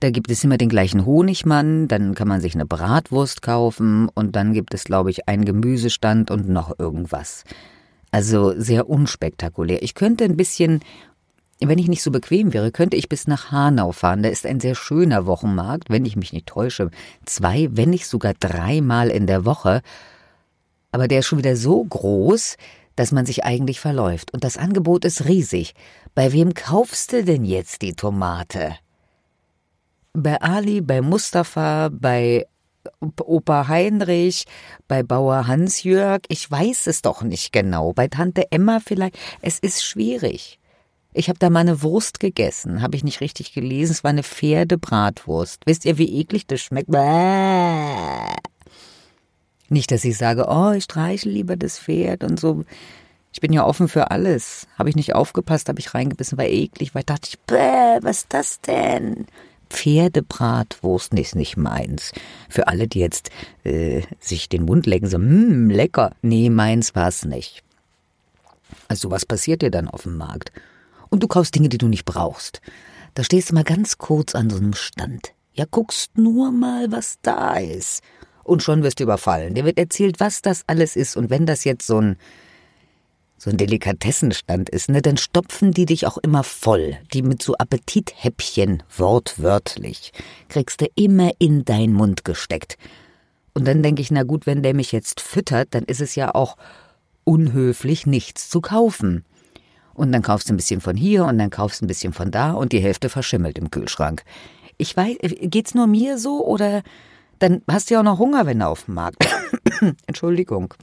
Da 0.00 0.10
gibt 0.10 0.30
es 0.30 0.44
immer 0.44 0.58
den 0.58 0.68
gleichen 0.68 1.06
Honigmann, 1.06 1.88
dann 1.88 2.14
kann 2.14 2.28
man 2.28 2.40
sich 2.40 2.54
eine 2.54 2.66
Bratwurst 2.66 3.42
kaufen 3.42 4.08
und 4.14 4.36
dann 4.36 4.52
gibt 4.52 4.74
es, 4.74 4.84
glaube 4.84 5.10
ich, 5.10 5.28
einen 5.28 5.44
Gemüsestand 5.44 6.30
und 6.30 6.48
noch 6.48 6.78
irgendwas. 6.78 7.44
Also 8.10 8.58
sehr 8.58 8.88
unspektakulär. 8.88 9.82
Ich 9.82 9.94
könnte 9.94 10.24
ein 10.24 10.36
bisschen, 10.36 10.80
wenn 11.60 11.78
ich 11.78 11.88
nicht 11.88 12.02
so 12.02 12.10
bequem 12.10 12.52
wäre, 12.52 12.72
könnte 12.72 12.96
ich 12.96 13.08
bis 13.08 13.26
nach 13.26 13.50
Hanau 13.50 13.92
fahren. 13.92 14.22
Da 14.22 14.28
ist 14.28 14.46
ein 14.46 14.60
sehr 14.60 14.74
schöner 14.74 15.26
Wochenmarkt, 15.26 15.90
wenn 15.90 16.06
ich 16.06 16.16
mich 16.16 16.32
nicht 16.32 16.46
täusche. 16.46 16.90
Zwei, 17.26 17.68
wenn 17.72 17.90
nicht 17.90 18.06
sogar 18.06 18.34
dreimal 18.34 19.10
in 19.10 19.26
der 19.26 19.44
Woche. 19.44 19.82
Aber 20.90 21.08
der 21.08 21.20
ist 21.20 21.26
schon 21.26 21.38
wieder 21.38 21.56
so 21.56 21.84
groß, 21.84 22.56
dass 22.96 23.12
man 23.12 23.26
sich 23.26 23.44
eigentlich 23.44 23.80
verläuft. 23.80 24.32
Und 24.32 24.42
das 24.42 24.56
Angebot 24.56 25.04
ist 25.04 25.26
riesig. 25.26 25.74
Bei 26.14 26.32
wem 26.32 26.54
kaufst 26.54 27.12
du 27.12 27.24
denn 27.24 27.44
jetzt 27.44 27.82
die 27.82 27.94
Tomate? 27.94 28.76
bei 30.22 30.40
Ali, 30.40 30.80
bei 30.80 31.00
Mustafa, 31.00 31.90
bei 31.92 32.46
Opa 33.00 33.68
Heinrich, 33.68 34.44
bei 34.86 35.02
Bauer 35.02 35.46
Hans-Jörg, 35.46 36.20
ich 36.28 36.50
weiß 36.50 36.86
es 36.86 37.02
doch 37.02 37.22
nicht 37.22 37.52
genau, 37.52 37.92
bei 37.92 38.08
Tante 38.08 38.50
Emma 38.50 38.80
vielleicht, 38.84 39.18
es 39.42 39.58
ist 39.58 39.84
schwierig. 39.84 40.58
Ich 41.14 41.28
habe 41.28 41.38
da 41.38 41.50
mal 41.50 41.60
eine 41.60 41.82
Wurst 41.82 42.20
gegessen, 42.20 42.82
habe 42.82 42.96
ich 42.96 43.02
nicht 43.02 43.20
richtig 43.20 43.52
gelesen, 43.52 43.92
es 43.92 44.04
war 44.04 44.10
eine 44.10 44.22
Pferdebratwurst. 44.22 45.62
Wisst 45.66 45.84
ihr, 45.84 45.98
wie 45.98 46.20
eklig 46.20 46.46
das 46.46 46.60
schmeckt? 46.60 46.90
Bäh. 46.90 48.36
Nicht, 49.70 49.90
dass 49.90 50.04
ich 50.04 50.16
sage, 50.16 50.46
oh, 50.48 50.72
ich 50.72 50.84
streiche 50.84 51.28
lieber 51.28 51.56
das 51.56 51.78
Pferd 51.78 52.24
und 52.24 52.38
so. 52.38 52.64
Ich 53.32 53.40
bin 53.40 53.52
ja 53.52 53.66
offen 53.66 53.88
für 53.88 54.10
alles. 54.10 54.66
Habe 54.78 54.88
ich 54.88 54.96
nicht 54.96 55.14
aufgepasst, 55.14 55.68
habe 55.68 55.78
ich 55.80 55.94
reingebissen, 55.94 56.38
war 56.38 56.46
eklig, 56.46 56.94
weil 56.94 57.00
ich 57.00 57.06
dachte 57.06 57.28
ich, 57.30 57.38
bäh, 57.40 57.98
was 58.02 58.18
ist 58.18 58.32
das 58.32 58.60
denn? 58.60 59.26
Pferdebratwurst 59.68 61.12
ist 61.14 61.34
nicht 61.34 61.56
meins. 61.56 62.12
Für 62.48 62.68
alle, 62.68 62.88
die 62.88 63.00
jetzt 63.00 63.30
äh, 63.64 64.02
sich 64.18 64.48
den 64.48 64.64
Mund 64.64 64.86
lecken, 64.86 65.08
so, 65.08 65.18
mmm, 65.18 65.70
lecker. 65.70 66.12
Nee, 66.22 66.50
meins 66.50 66.94
war's 66.94 67.24
nicht. 67.24 67.62
Also 68.88 69.10
was 69.10 69.26
passiert 69.26 69.62
dir 69.62 69.70
dann 69.70 69.88
auf 69.88 70.02
dem 70.02 70.16
Markt? 70.16 70.52
Und 71.10 71.22
du 71.22 71.28
kaufst 71.28 71.54
Dinge, 71.54 71.68
die 71.68 71.78
du 71.78 71.88
nicht 71.88 72.04
brauchst. 72.04 72.60
Da 73.14 73.24
stehst 73.24 73.50
du 73.50 73.54
mal 73.54 73.64
ganz 73.64 73.98
kurz 73.98 74.34
an 74.34 74.50
so 74.50 74.56
einem 74.56 74.74
Stand. 74.74 75.32
Ja, 75.54 75.64
guckst 75.70 76.16
nur 76.16 76.52
mal, 76.52 76.92
was 76.92 77.18
da 77.22 77.56
ist. 77.56 78.02
Und 78.44 78.62
schon 78.62 78.82
wirst 78.82 79.00
du 79.00 79.04
überfallen. 79.04 79.54
Dir 79.54 79.64
wird 79.64 79.78
erzählt, 79.78 80.20
was 80.20 80.40
das 80.40 80.64
alles 80.66 80.96
ist. 80.96 81.16
Und 81.16 81.28
wenn 81.28 81.44
das 81.44 81.64
jetzt 81.64 81.86
so 81.86 82.00
ein 82.00 82.16
so 83.38 83.50
ein 83.50 83.56
Delikatessenstand 83.56 84.68
ist, 84.68 84.90
ne, 84.90 85.00
dann 85.00 85.16
stopfen 85.16 85.70
die 85.70 85.86
dich 85.86 86.06
auch 86.06 86.18
immer 86.18 86.42
voll. 86.42 86.98
Die 87.12 87.22
mit 87.22 87.40
so 87.40 87.54
Appetithäppchen, 87.54 88.82
wortwörtlich, 88.96 90.12
kriegst 90.48 90.80
du 90.80 90.86
immer 90.96 91.30
in 91.38 91.64
dein 91.64 91.92
Mund 91.92 92.24
gesteckt. 92.24 92.76
Und 93.54 93.66
dann 93.66 93.82
denke 93.82 94.02
ich, 94.02 94.10
na 94.10 94.24
gut, 94.24 94.46
wenn 94.46 94.62
der 94.62 94.74
mich 94.74 94.90
jetzt 94.90 95.20
füttert, 95.20 95.68
dann 95.70 95.84
ist 95.84 96.00
es 96.00 96.16
ja 96.16 96.34
auch 96.34 96.56
unhöflich, 97.22 98.06
nichts 98.06 98.50
zu 98.50 98.60
kaufen. 98.60 99.24
Und 99.94 100.12
dann 100.12 100.22
kaufst 100.22 100.48
du 100.48 100.54
ein 100.54 100.56
bisschen 100.56 100.80
von 100.80 100.96
hier 100.96 101.24
und 101.24 101.38
dann 101.38 101.50
kaufst 101.50 101.80
du 101.80 101.84
ein 101.84 101.88
bisschen 101.88 102.12
von 102.12 102.30
da 102.30 102.52
und 102.52 102.72
die 102.72 102.80
Hälfte 102.80 103.08
verschimmelt 103.08 103.56
im 103.56 103.70
Kühlschrank. 103.70 104.24
Ich 104.78 104.96
weiß, 104.96 105.16
geht's 105.42 105.74
nur 105.74 105.86
mir 105.86 106.18
so 106.18 106.44
oder 106.44 106.82
dann 107.38 107.62
hast 107.70 107.90
du 107.90 107.94
ja 107.94 108.00
auch 108.00 108.04
noch 108.04 108.18
Hunger, 108.18 108.46
wenn 108.46 108.60
du 108.60 108.66
auf 108.66 108.84
dem 108.84 108.94
Markt. 108.94 109.28
Entschuldigung 110.06 110.74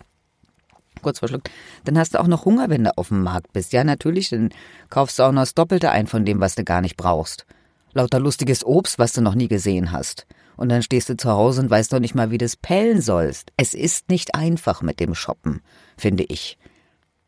kurz 1.06 1.20
verschluckt, 1.20 1.50
dann 1.86 1.98
hast 1.98 2.16
du 2.16 2.20
auch 2.20 2.28
noch 2.28 2.46
Hunger, 2.46 2.70
wenn 2.70 2.84
du 2.84 2.98
auf 2.98 3.10
dem 3.10 3.24
Markt 3.24 3.54
bist. 3.54 3.72
Ja, 3.74 3.84
natürlich, 3.84 4.30
dann 4.30 4.50
kaufst 4.90 5.20
du 5.20 5.24
auch 5.24 5.32
noch 5.32 5.44
das 5.44 5.54
Doppelte 5.54 5.92
ein 5.92 6.08
von 6.08 6.26
dem, 6.26 6.42
was 6.42 6.56
du 6.56 6.64
gar 6.64 6.82
nicht 6.82 6.98
brauchst. 6.98 7.46
Lauter 7.94 8.20
lustiges 8.20 8.66
Obst, 8.66 9.00
was 9.00 9.14
du 9.14 9.22
noch 9.22 9.36
nie 9.36 9.48
gesehen 9.48 9.92
hast. 9.92 10.26
Und 10.58 10.70
dann 10.70 10.84
stehst 10.84 11.10
du 11.10 11.16
zu 11.16 11.30
Hause 11.32 11.62
und 11.62 11.70
weißt 11.70 11.94
doch 11.94 12.00
nicht 12.00 12.16
mal, 12.16 12.32
wie 12.32 12.38
du 12.38 12.46
es 12.46 12.58
pellen 12.58 13.02
sollst. 13.02 13.52
Es 13.56 13.74
ist 13.74 14.10
nicht 14.10 14.36
einfach 14.36 14.82
mit 14.82 15.00
dem 15.00 15.16
Shoppen, 15.16 15.62
finde 15.96 16.24
ich. 16.24 16.58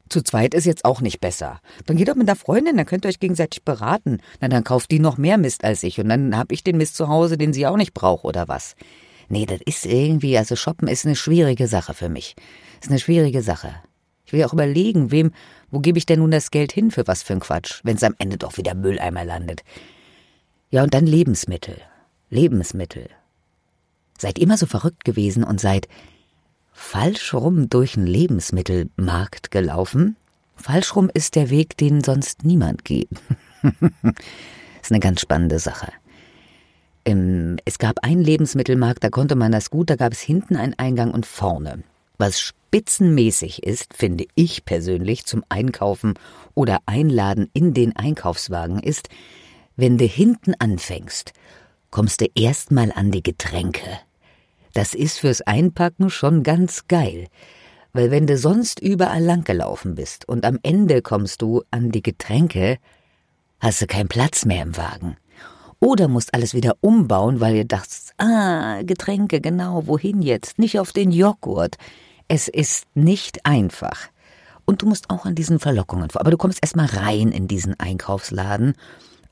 Zu 0.10 0.22
zweit 0.22 0.54
ist 0.54 0.66
jetzt 0.66 0.86
auch 0.86 1.02
nicht 1.02 1.20
besser. 1.20 1.60
Dann 1.86 1.98
geht 1.98 2.08
doch 2.08 2.16
mit 2.16 2.28
der 2.28 2.36
Freundin, 2.36 2.78
dann 2.78 2.86
könnt 2.86 3.06
ihr 3.06 3.10
euch 3.10 3.20
gegenseitig 3.20 3.64
beraten. 3.64 4.20
Na, 4.40 4.48
dann 4.48 4.64
kauft 4.64 4.90
die 4.92 5.00
noch 5.00 5.18
mehr 5.18 5.38
Mist 5.38 5.64
als 5.64 5.84
ich 5.84 6.00
und 6.00 6.10
dann 6.10 6.38
hab 6.38 6.52
ich 6.52 6.64
den 6.64 6.78
Mist 6.78 6.96
zu 6.96 7.10
Hause, 7.10 7.38
den 7.38 7.54
sie 7.54 7.68
auch 7.68 7.78
nicht 7.78 7.94
braucht 7.94 8.24
oder 8.24 8.48
was. 8.48 8.76
Nee, 9.30 9.46
das 9.46 9.60
ist 9.66 9.86
irgendwie, 9.86 10.38
also 10.38 10.56
shoppen 10.56 10.88
ist 10.88 11.06
eine 11.06 11.16
schwierige 11.16 11.68
Sache 11.68 11.94
für 11.94 12.10
mich. 12.10 12.36
Ist 12.82 12.90
eine 12.90 13.00
schwierige 13.00 13.42
Sache. 13.42 13.76
Ich 14.26 14.34
will 14.34 14.44
auch 14.44 14.54
überlegen, 14.54 15.12
wem, 15.12 15.32
wo 15.72 15.80
gebe 15.80 15.98
ich 15.98 16.06
denn 16.06 16.20
nun 16.20 16.32
das 16.32 16.52
Geld 16.52 16.72
hin 16.72 16.92
für 16.92 17.08
was 17.08 17.24
für 17.24 17.34
ein 17.34 17.40
Quatsch, 17.40 17.82
wenn 17.84 17.96
es 17.96 18.04
am 18.04 18.16
Ende 18.20 18.38
doch 18.38 18.58
wieder 18.58 18.76
Mülleimer 18.76 19.26
landet. 19.26 19.64
Ja, 20.70 20.84
und 20.84 20.94
dann 20.94 21.06
Lebensmittel. 21.06 21.78
Lebensmittel. 22.30 23.10
Seid 24.18 24.38
immer 24.38 24.58
so 24.58 24.66
verrückt 24.66 25.06
gewesen 25.06 25.44
und 25.44 25.62
seid 25.62 25.88
falsch 26.74 27.34
rum 27.34 27.70
durch 27.70 27.96
einen 27.96 28.08
Lebensmittelmarkt 28.08 29.52
gelaufen? 29.52 30.18
Falsch 30.56 30.96
rum 30.96 31.10
ist 31.14 31.36
der 31.36 31.50
Weg, 31.50 31.78
den 31.78 32.04
sonst 32.04 32.44
niemand 32.44 32.84
geht. 32.84 33.10
ist 34.82 34.92
eine 34.92 35.00
ganz 35.00 35.22
spannende 35.22 35.60
Sache. 35.60 35.92
Es 37.64 37.80
gab 37.80 38.04
einen 38.04 38.22
Lebensmittelmarkt, 38.22 39.02
da 39.02 39.10
konnte 39.10 39.36
man 39.36 39.54
das 39.54 39.70
gut, 39.70 39.90
da 39.90 39.96
gab 39.96 40.12
es 40.12 40.20
hinten 40.20 40.58
einen 40.58 40.74
Eingang 40.78 41.12
und 41.12 41.26
vorne. 41.26 41.84
Was 42.18 42.42
spitzenmäßig 42.42 43.64
ist, 43.64 43.94
finde 43.94 44.26
ich 44.36 44.66
persönlich, 44.66 45.26
zum 45.26 45.46
Einkaufen 45.48 46.16
oder 46.54 46.80
Einladen 46.86 47.50
in 47.54 47.74
den 47.74 47.96
Einkaufswagen 47.96 48.80
ist, 48.80 49.08
wenn 49.78 49.98
du 49.98 50.04
hinten 50.04 50.54
anfängst, 50.60 51.32
kommst 51.92 52.20
du 52.20 52.26
erstmal 52.36 52.92
an 52.92 53.12
die 53.12 53.24
Getränke. 53.24 53.88
Das 54.74 54.94
ist 54.94 55.20
fürs 55.20 55.42
Einpacken 55.42 56.10
schon 56.10 56.44
ganz 56.44 56.88
geil. 56.90 57.28
Weil 57.94 58.12
wenn 58.12 58.28
du 58.28 58.38
sonst 58.38 58.82
überall 58.82 59.24
langgelaufen 59.24 59.96
bist 59.96 60.28
und 60.28 60.46
am 60.46 60.60
Ende 60.62 61.02
kommst 61.02 61.42
du 61.42 61.64
an 61.72 61.90
die 61.92 62.04
Getränke, 62.04 62.80
hast 63.62 63.82
du 63.82 63.88
keinen 63.88 64.10
Platz 64.10 64.44
mehr 64.44 64.64
im 64.64 64.76
Wagen. 64.76 65.16
Oder 65.80 66.08
musst 66.08 66.34
alles 66.34 66.54
wieder 66.54 66.76
umbauen, 66.82 67.40
weil 67.40 67.56
ihr 67.56 67.66
dachtest, 67.66 68.14
ah, 68.18 68.82
Getränke, 68.82 69.42
genau, 69.42 69.86
wohin 69.86 70.22
jetzt? 70.22 70.58
Nicht 70.58 70.80
auf 70.80 70.92
den 70.92 71.12
Joghurt. 71.12 71.78
Es 72.28 72.48
ist 72.48 72.86
nicht 72.96 73.46
einfach. 73.46 74.10
Und 74.66 74.82
du 74.82 74.88
musst 74.88 75.10
auch 75.10 75.26
an 75.26 75.36
diesen 75.36 75.60
Verlockungen 75.60 76.10
vor. 76.10 76.22
Aber 76.22 76.32
du 76.32 76.38
kommst 76.38 76.60
erstmal 76.62 76.88
rein 76.88 77.32
in 77.32 77.48
diesen 77.48 77.80
Einkaufsladen. 77.80 78.74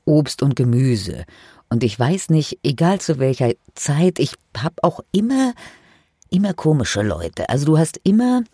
Obst 0.04 0.42
und 0.42 0.54
Gemüse. 0.54 1.24
Und 1.68 1.82
ich 1.82 1.98
weiß 1.98 2.30
nicht, 2.30 2.60
egal 2.62 3.00
zu 3.00 3.18
welcher 3.18 3.52
Zeit, 3.74 4.20
ich 4.20 4.34
hab 4.56 4.74
auch 4.82 5.00
immer, 5.10 5.52
immer 6.30 6.54
komische 6.54 7.02
Leute. 7.02 7.48
Also 7.48 7.66
du 7.66 7.76
hast 7.76 8.00
immer, 8.04 8.44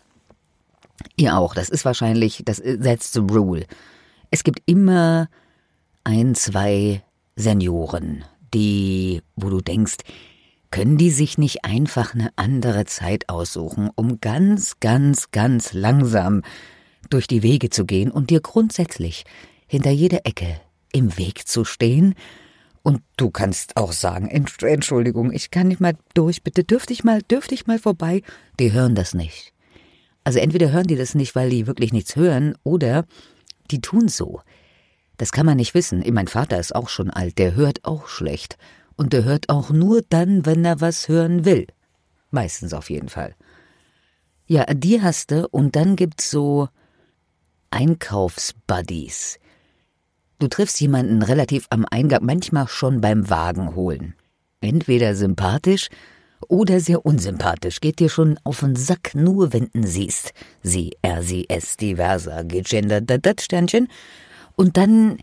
ihr 1.15 1.37
auch, 1.37 1.53
das 1.53 1.69
ist 1.69 1.85
wahrscheinlich, 1.85 2.41
das 2.43 2.57
that's 2.57 3.13
the 3.13 3.19
rule. 3.19 3.65
Es 4.31 4.43
gibt 4.43 4.63
immer 4.65 5.29
ein, 6.03 6.33
zwei 6.33 7.03
Senioren, 7.35 8.23
die, 8.53 9.21
wo 9.35 9.49
du 9.49 9.61
denkst, 9.61 9.97
können 10.71 10.97
die 10.97 11.11
sich 11.11 11.37
nicht 11.37 11.65
einfach 11.65 12.13
eine 12.13 12.31
andere 12.35 12.85
Zeit 12.85 13.29
aussuchen, 13.29 13.89
um 13.95 14.19
ganz, 14.21 14.79
ganz, 14.79 15.31
ganz 15.31 15.73
langsam 15.73 16.41
durch 17.09 17.27
die 17.27 17.43
Wege 17.43 17.69
zu 17.69 17.85
gehen 17.85 18.11
und 18.11 18.29
dir 18.29 18.41
grundsätzlich 18.41 19.23
hinter 19.67 19.91
jeder 19.91 20.25
Ecke 20.25 20.59
im 20.91 21.17
Weg 21.17 21.47
zu 21.47 21.65
stehen? 21.65 22.15
Und 22.81 23.01
du 23.17 23.29
kannst 23.29 23.77
auch 23.77 23.93
sagen, 23.93 24.27
Entschuldigung, 24.27 25.31
ich 25.31 25.51
kann 25.51 25.69
nicht 25.69 25.79
mal 25.79 25.95
durch, 26.13 26.43
bitte 26.43 26.63
dürfte 26.63 26.91
ich 26.91 27.03
mal, 27.03 27.21
dürfte 27.21 27.55
ich 27.55 27.65
mal 27.65 27.79
vorbei? 27.79 28.23
Die 28.59 28.73
hören 28.73 28.93
das 28.93 29.13
nicht. 29.13 29.53
Also 30.23 30.39
entweder 30.39 30.71
hören 30.71 30.87
die 30.87 30.95
das 30.95 31.15
nicht, 31.15 31.35
weil 31.35 31.49
die 31.49 31.67
wirklich 31.67 31.93
nichts 31.93 32.15
hören, 32.15 32.55
oder 32.63 33.05
die 33.71 33.79
tun 33.81 34.07
so. 34.07 34.41
Das 35.17 35.31
kann 35.31 35.45
man 35.45 35.57
nicht 35.57 35.73
wissen. 35.73 36.03
Mein 36.13 36.27
Vater 36.27 36.59
ist 36.59 36.75
auch 36.75 36.89
schon 36.89 37.09
alt, 37.09 37.37
der 37.37 37.55
hört 37.55 37.85
auch 37.85 38.07
schlecht. 38.07 38.57
Und 38.95 39.13
der 39.13 39.23
hört 39.23 39.49
auch 39.49 39.69
nur 39.69 40.01
dann, 40.09 40.45
wenn 40.45 40.65
er 40.65 40.81
was 40.81 41.07
hören 41.07 41.45
will. 41.45 41.67
Meistens 42.31 42.73
auf 42.73 42.89
jeden 42.89 43.09
Fall. 43.09 43.35
Ja, 44.45 44.65
die 44.65 45.01
hast 45.01 45.31
du 45.31 45.47
und 45.49 45.75
dann 45.75 45.95
gibt's 45.95 46.29
so 46.29 46.67
Einkaufsbuddies. 47.71 49.39
Du 50.39 50.47
triffst 50.47 50.79
jemanden 50.81 51.21
relativ 51.21 51.67
am 51.69 51.85
Eingang, 51.89 52.25
manchmal 52.25 52.67
schon 52.67 53.01
beim 53.01 53.29
Wagen 53.29 53.75
holen. 53.75 54.15
Entweder 54.61 55.15
sympathisch 55.15 55.89
oder 56.47 56.79
sehr 56.79 57.05
unsympathisch, 57.05 57.79
geht 57.81 57.99
dir 57.99 58.09
schon 58.09 58.37
auf 58.43 58.59
den 58.59 58.75
Sack, 58.75 59.15
nur 59.15 59.53
wenn 59.53 59.69
du 59.73 59.87
siehst. 59.87 60.33
Sie, 60.61 60.91
er, 61.01 61.23
sie, 61.23 61.45
es, 61.49 61.77
diverser, 61.77 62.43
gegendert, 62.43 63.05
dat, 63.07 63.41
Sternchen. 63.41 63.87
Und 64.55 64.77
dann 64.77 65.17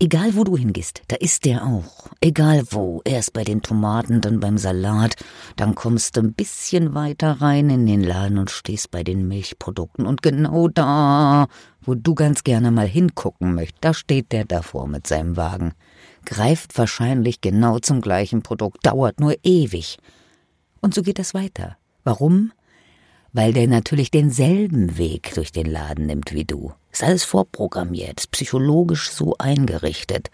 Egal 0.00 0.36
wo 0.36 0.44
du 0.44 0.56
hingehst, 0.56 1.02
da 1.08 1.16
ist 1.16 1.44
der 1.44 1.66
auch. 1.66 2.06
Egal 2.20 2.62
wo. 2.70 3.02
Erst 3.04 3.32
bei 3.32 3.42
den 3.42 3.62
Tomaten, 3.62 4.20
dann 4.20 4.38
beim 4.38 4.56
Salat, 4.56 5.16
dann 5.56 5.74
kommst 5.74 6.16
du 6.16 6.20
ein 6.20 6.34
bisschen 6.34 6.94
weiter 6.94 7.40
rein 7.40 7.68
in 7.68 7.84
den 7.84 8.04
Laden 8.04 8.38
und 8.38 8.48
stehst 8.48 8.92
bei 8.92 9.02
den 9.02 9.26
Milchprodukten. 9.26 10.06
Und 10.06 10.22
genau 10.22 10.68
da, 10.68 11.48
wo 11.80 11.96
du 11.96 12.14
ganz 12.14 12.44
gerne 12.44 12.70
mal 12.70 12.86
hingucken 12.86 13.56
möchtest, 13.56 13.84
da 13.84 13.92
steht 13.92 14.30
der 14.30 14.44
davor 14.44 14.86
mit 14.86 15.08
seinem 15.08 15.36
Wagen. 15.36 15.72
Greift 16.24 16.78
wahrscheinlich 16.78 17.40
genau 17.40 17.80
zum 17.80 18.00
gleichen 18.00 18.44
Produkt, 18.44 18.86
dauert 18.86 19.18
nur 19.18 19.34
ewig. 19.42 19.98
Und 20.80 20.94
so 20.94 21.02
geht 21.02 21.18
das 21.18 21.34
weiter. 21.34 21.76
Warum? 22.04 22.52
Weil 23.32 23.52
der 23.52 23.68
natürlich 23.68 24.10
denselben 24.10 24.98
Weg 24.98 25.34
durch 25.34 25.52
den 25.52 25.66
Laden 25.66 26.06
nimmt 26.06 26.32
wie 26.32 26.44
du. 26.44 26.72
Ist 26.90 27.04
alles 27.04 27.24
vorprogrammiert, 27.24 28.20
ist 28.20 28.30
psychologisch 28.30 29.10
so 29.10 29.36
eingerichtet. 29.38 30.30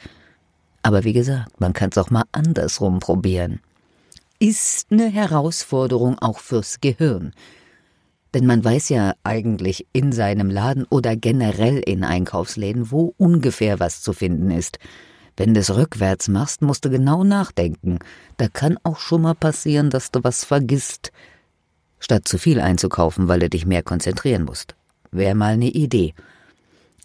Aber 0.82 1.04
wie 1.04 1.12
gesagt, 1.12 1.60
man 1.60 1.72
kann 1.72 1.90
es 1.90 1.98
auch 1.98 2.10
mal 2.10 2.24
andersrum 2.32 3.00
probieren. 3.00 3.60
Ist 4.38 4.88
eine 4.90 5.08
Herausforderung 5.08 6.18
auch 6.18 6.38
fürs 6.38 6.80
Gehirn. 6.80 7.32
Denn 8.34 8.46
man 8.46 8.64
weiß 8.64 8.88
ja 8.88 9.14
eigentlich 9.22 9.86
in 9.92 10.12
seinem 10.12 10.50
Laden 10.50 10.84
oder 10.90 11.16
generell 11.16 11.78
in 11.78 12.04
Einkaufsläden, 12.04 12.90
wo 12.90 13.14
ungefähr 13.16 13.80
was 13.80 14.02
zu 14.02 14.12
finden 14.12 14.50
ist. 14.50 14.78
Wenn 15.36 15.54
du 15.54 15.60
es 15.60 15.74
rückwärts 15.74 16.28
machst, 16.28 16.62
musst 16.62 16.84
du 16.84 16.90
genau 16.90 17.24
nachdenken. 17.24 17.98
Da 18.36 18.48
kann 18.48 18.78
auch 18.82 18.98
schon 18.98 19.22
mal 19.22 19.34
passieren, 19.34 19.90
dass 19.90 20.10
du 20.10 20.22
was 20.22 20.44
vergisst, 20.44 21.12
statt 22.04 22.28
zu 22.28 22.38
viel 22.38 22.60
einzukaufen, 22.60 23.28
weil 23.28 23.40
du 23.40 23.48
dich 23.48 23.66
mehr 23.66 23.82
konzentrieren 23.82 24.44
musst. 24.44 24.74
Wäre 25.10 25.34
mal 25.34 25.54
eine 25.54 25.68
Idee. 25.68 26.14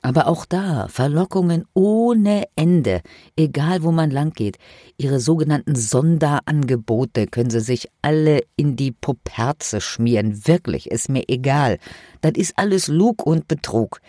Aber 0.02 0.28
auch 0.28 0.46
da 0.46 0.88
Verlockungen 0.88 1.66
ohne 1.74 2.46
Ende, 2.56 3.02
egal 3.36 3.84
wo 3.84 3.92
man 3.92 4.12
lang 4.12 4.32
geht. 4.32 4.58
Ihre 4.98 5.20
sogenannten 5.20 5.76
Sonderangebote 5.76 7.28
können 7.28 7.50
sie 7.50 7.60
sich 7.60 7.90
alle 8.02 8.44
in 8.56 8.76
die 8.78 8.92
Poperze 8.92 9.82
schmieren. 9.82 10.48
Wirklich, 10.48 10.90
ist 10.90 11.10
mir 11.10 11.24
egal. 11.28 11.80
Das 12.22 12.34
ist 12.36 12.58
alles 12.58 12.88
Lug 12.88 13.26
und 13.26 13.48
Betrug. 13.50 14.00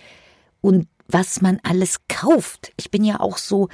Und 0.60 0.86
was 1.08 1.40
man 1.40 1.58
alles 1.64 1.96
kauft. 2.08 2.72
Ich 2.76 2.92
bin 2.92 3.04
ja 3.04 3.18
auch 3.18 3.36
so, 3.36 3.68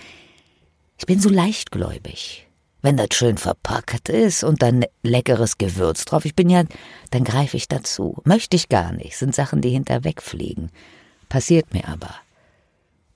ich 0.99 1.05
bin 1.05 1.21
so 1.21 1.29
leichtgläubig. 1.29 2.46
Wenn 2.87 2.97
das 2.97 3.09
schön 3.15 3.37
verpackt 3.37 4.11
ist 4.11 4.45
und 4.45 4.63
dann 4.63 4.85
leckeres 5.03 5.59
Gewürz 5.59 6.05
drauf, 6.05 6.25
ich 6.25 6.37
bin 6.37 6.49
ja, 6.49 6.63
dann 7.11 7.25
greife 7.25 7.57
ich 7.57 7.67
dazu. 7.67 8.23
Möchte 8.23 8.55
ich 8.55 8.69
gar 8.69 8.93
nicht, 8.93 9.17
sind 9.17 9.35
Sachen, 9.35 9.61
die 9.61 9.71
hinter 9.71 10.05
wegfliegen. 10.05 10.71
Passiert 11.29 11.75
mir 11.75 11.89
aber. 11.89 12.15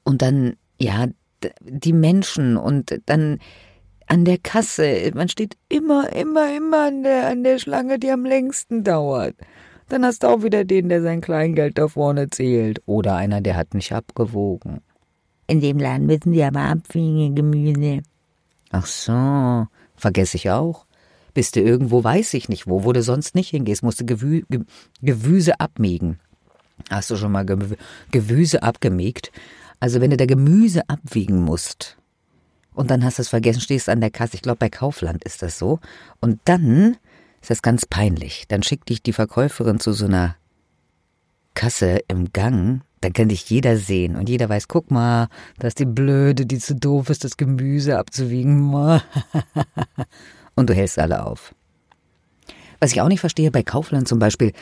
Und 0.02 0.22
dann, 0.22 0.56
ja, 0.80 1.06
die 1.60 1.92
Menschen 1.92 2.56
und 2.56 3.00
dann 3.06 3.38
an 4.08 4.24
der 4.24 4.38
Kasse, 4.38 5.08
man 5.14 5.28
steht 5.28 5.56
immer, 5.68 6.12
immer, 6.14 6.52
immer 6.52 6.86
an 6.88 7.04
der, 7.04 7.28
an 7.28 7.44
der 7.44 7.60
Schlange, 7.60 8.00
die 8.00 8.10
am 8.10 8.24
längsten 8.24 8.82
dauert. 8.82 9.36
Dann 9.88 10.04
hast 10.04 10.24
du 10.24 10.26
auch 10.26 10.42
wieder 10.42 10.64
den, 10.64 10.88
der 10.88 11.00
sein 11.00 11.20
Kleingeld 11.20 11.78
da 11.78 11.86
vorne 11.86 12.28
zählt. 12.28 12.82
Oder 12.86 13.14
einer, 13.14 13.40
der 13.40 13.54
hat 13.54 13.74
nicht 13.74 13.92
abgewogen. 13.92 14.80
In 15.46 15.60
dem 15.60 15.78
Laden 15.78 16.06
müssen 16.06 16.32
die 16.32 16.42
aber 16.42 16.58
abwiegen, 16.58 17.36
Gemüse. 17.36 18.02
Ach 18.70 18.86
so, 18.86 19.66
vergesse 19.96 20.36
ich 20.36 20.50
auch. 20.50 20.86
Bist 21.34 21.56
du 21.56 21.60
irgendwo, 21.60 22.02
weiß 22.02 22.34
ich 22.34 22.48
nicht 22.48 22.66
wo, 22.66 22.84
wo 22.84 22.92
du 22.92 23.02
sonst 23.02 23.34
nicht 23.34 23.50
hingehst, 23.50 23.82
musst 23.82 24.00
du 24.00 24.06
Gewü 24.06 24.42
Ge 24.48 24.64
Gewüse 25.02 25.60
abmägen. 25.60 26.18
Hast 26.88 27.10
du 27.10 27.16
schon 27.16 27.32
mal 27.32 27.44
Ge 27.44 27.58
Gewüse 28.10 28.62
abgemägt? 28.62 29.30
Also 29.80 30.00
wenn 30.00 30.10
du 30.10 30.16
da 30.16 30.26
Gemüse 30.26 30.88
abwiegen 30.88 31.42
musst 31.42 31.96
und 32.74 32.90
dann 32.90 33.04
hast 33.04 33.18
du 33.18 33.22
es 33.22 33.28
vergessen, 33.28 33.60
stehst 33.60 33.88
an 33.88 34.00
der 34.00 34.10
Kasse, 34.10 34.34
ich 34.34 34.42
glaube 34.42 34.58
bei 34.58 34.70
Kaufland 34.70 35.24
ist 35.24 35.42
das 35.42 35.58
so, 35.58 35.80
und 36.20 36.40
dann 36.44 36.96
ist 37.40 37.50
das 37.50 37.62
ganz 37.62 37.86
peinlich. 37.86 38.44
Dann 38.48 38.62
schickt 38.62 38.88
dich 38.88 39.02
die 39.02 39.12
Verkäuferin 39.12 39.80
zu 39.80 39.92
so 39.92 40.06
einer 40.06 40.36
Kasse 41.54 42.00
im 42.08 42.32
Gang 42.32 42.82
dann 43.00 43.12
kann 43.12 43.28
dich 43.28 43.48
jeder 43.48 43.76
sehen 43.76 44.16
und 44.16 44.28
jeder 44.28 44.48
weiß, 44.48 44.68
guck 44.68 44.90
mal, 44.90 45.28
da 45.58 45.68
ist 45.68 45.78
die 45.78 45.86
Blöde, 45.86 46.44
die 46.44 46.58
zu 46.58 46.74
doof 46.74 47.08
ist, 47.08 47.24
das 47.24 47.36
Gemüse 47.36 47.98
abzuwiegen. 47.98 48.74
und 50.54 50.70
du 50.70 50.74
hältst 50.74 50.98
alle 50.98 51.24
auf. 51.24 51.54
Was 52.78 52.92
ich 52.92 53.00
auch 53.00 53.08
nicht 53.08 53.20
verstehe, 53.20 53.50
bei 53.50 53.62
Kaufland 53.62 54.06
zum 54.06 54.18
Beispiel, 54.18 54.52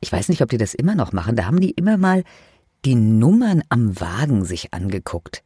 ich 0.00 0.12
weiß 0.12 0.28
nicht, 0.28 0.42
ob 0.42 0.50
die 0.50 0.58
das 0.58 0.74
immer 0.74 0.94
noch 0.94 1.12
machen, 1.12 1.36
da 1.36 1.46
haben 1.46 1.60
die 1.60 1.70
immer 1.70 1.96
mal 1.96 2.22
die 2.84 2.94
Nummern 2.94 3.62
am 3.68 4.00
Wagen 4.00 4.44
sich 4.44 4.72
angeguckt. 4.72 5.42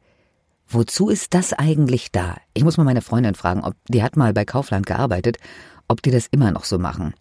Wozu 0.67 1.09
ist 1.09 1.33
das 1.33 1.53
eigentlich 1.53 2.11
da? 2.11 2.37
Ich 2.53 2.63
muss 2.63 2.77
mal 2.77 2.83
meine 2.83 3.01
Freundin 3.01 3.35
fragen, 3.35 3.63
ob 3.63 3.75
die 3.87 4.01
hat 4.01 4.17
mal 4.17 4.33
bei 4.33 4.45
Kaufland 4.45 4.85
gearbeitet, 4.85 5.37
ob 5.87 6.01
die 6.01 6.11
das 6.11 6.27
immer 6.27 6.51
noch 6.51 6.63
so 6.63 6.79
machen. 6.79 7.13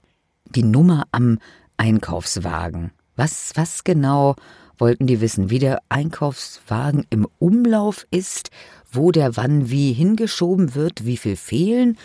Die 0.46 0.62
Nummer 0.62 1.04
am 1.12 1.38
Einkaufswagen. 1.76 2.92
Was, 3.16 3.52
was 3.54 3.84
genau 3.84 4.36
wollten 4.78 5.06
die 5.06 5.20
wissen, 5.20 5.50
wie 5.50 5.58
der 5.58 5.82
Einkaufswagen 5.88 7.06
im 7.10 7.26
Umlauf 7.38 8.06
ist, 8.10 8.50
wo 8.90 9.10
der 9.10 9.36
wann 9.36 9.70
wie 9.70 9.92
hingeschoben 9.92 10.74
wird, 10.74 11.04
wie 11.04 11.16
viel 11.16 11.36
fehlen, 11.36 11.98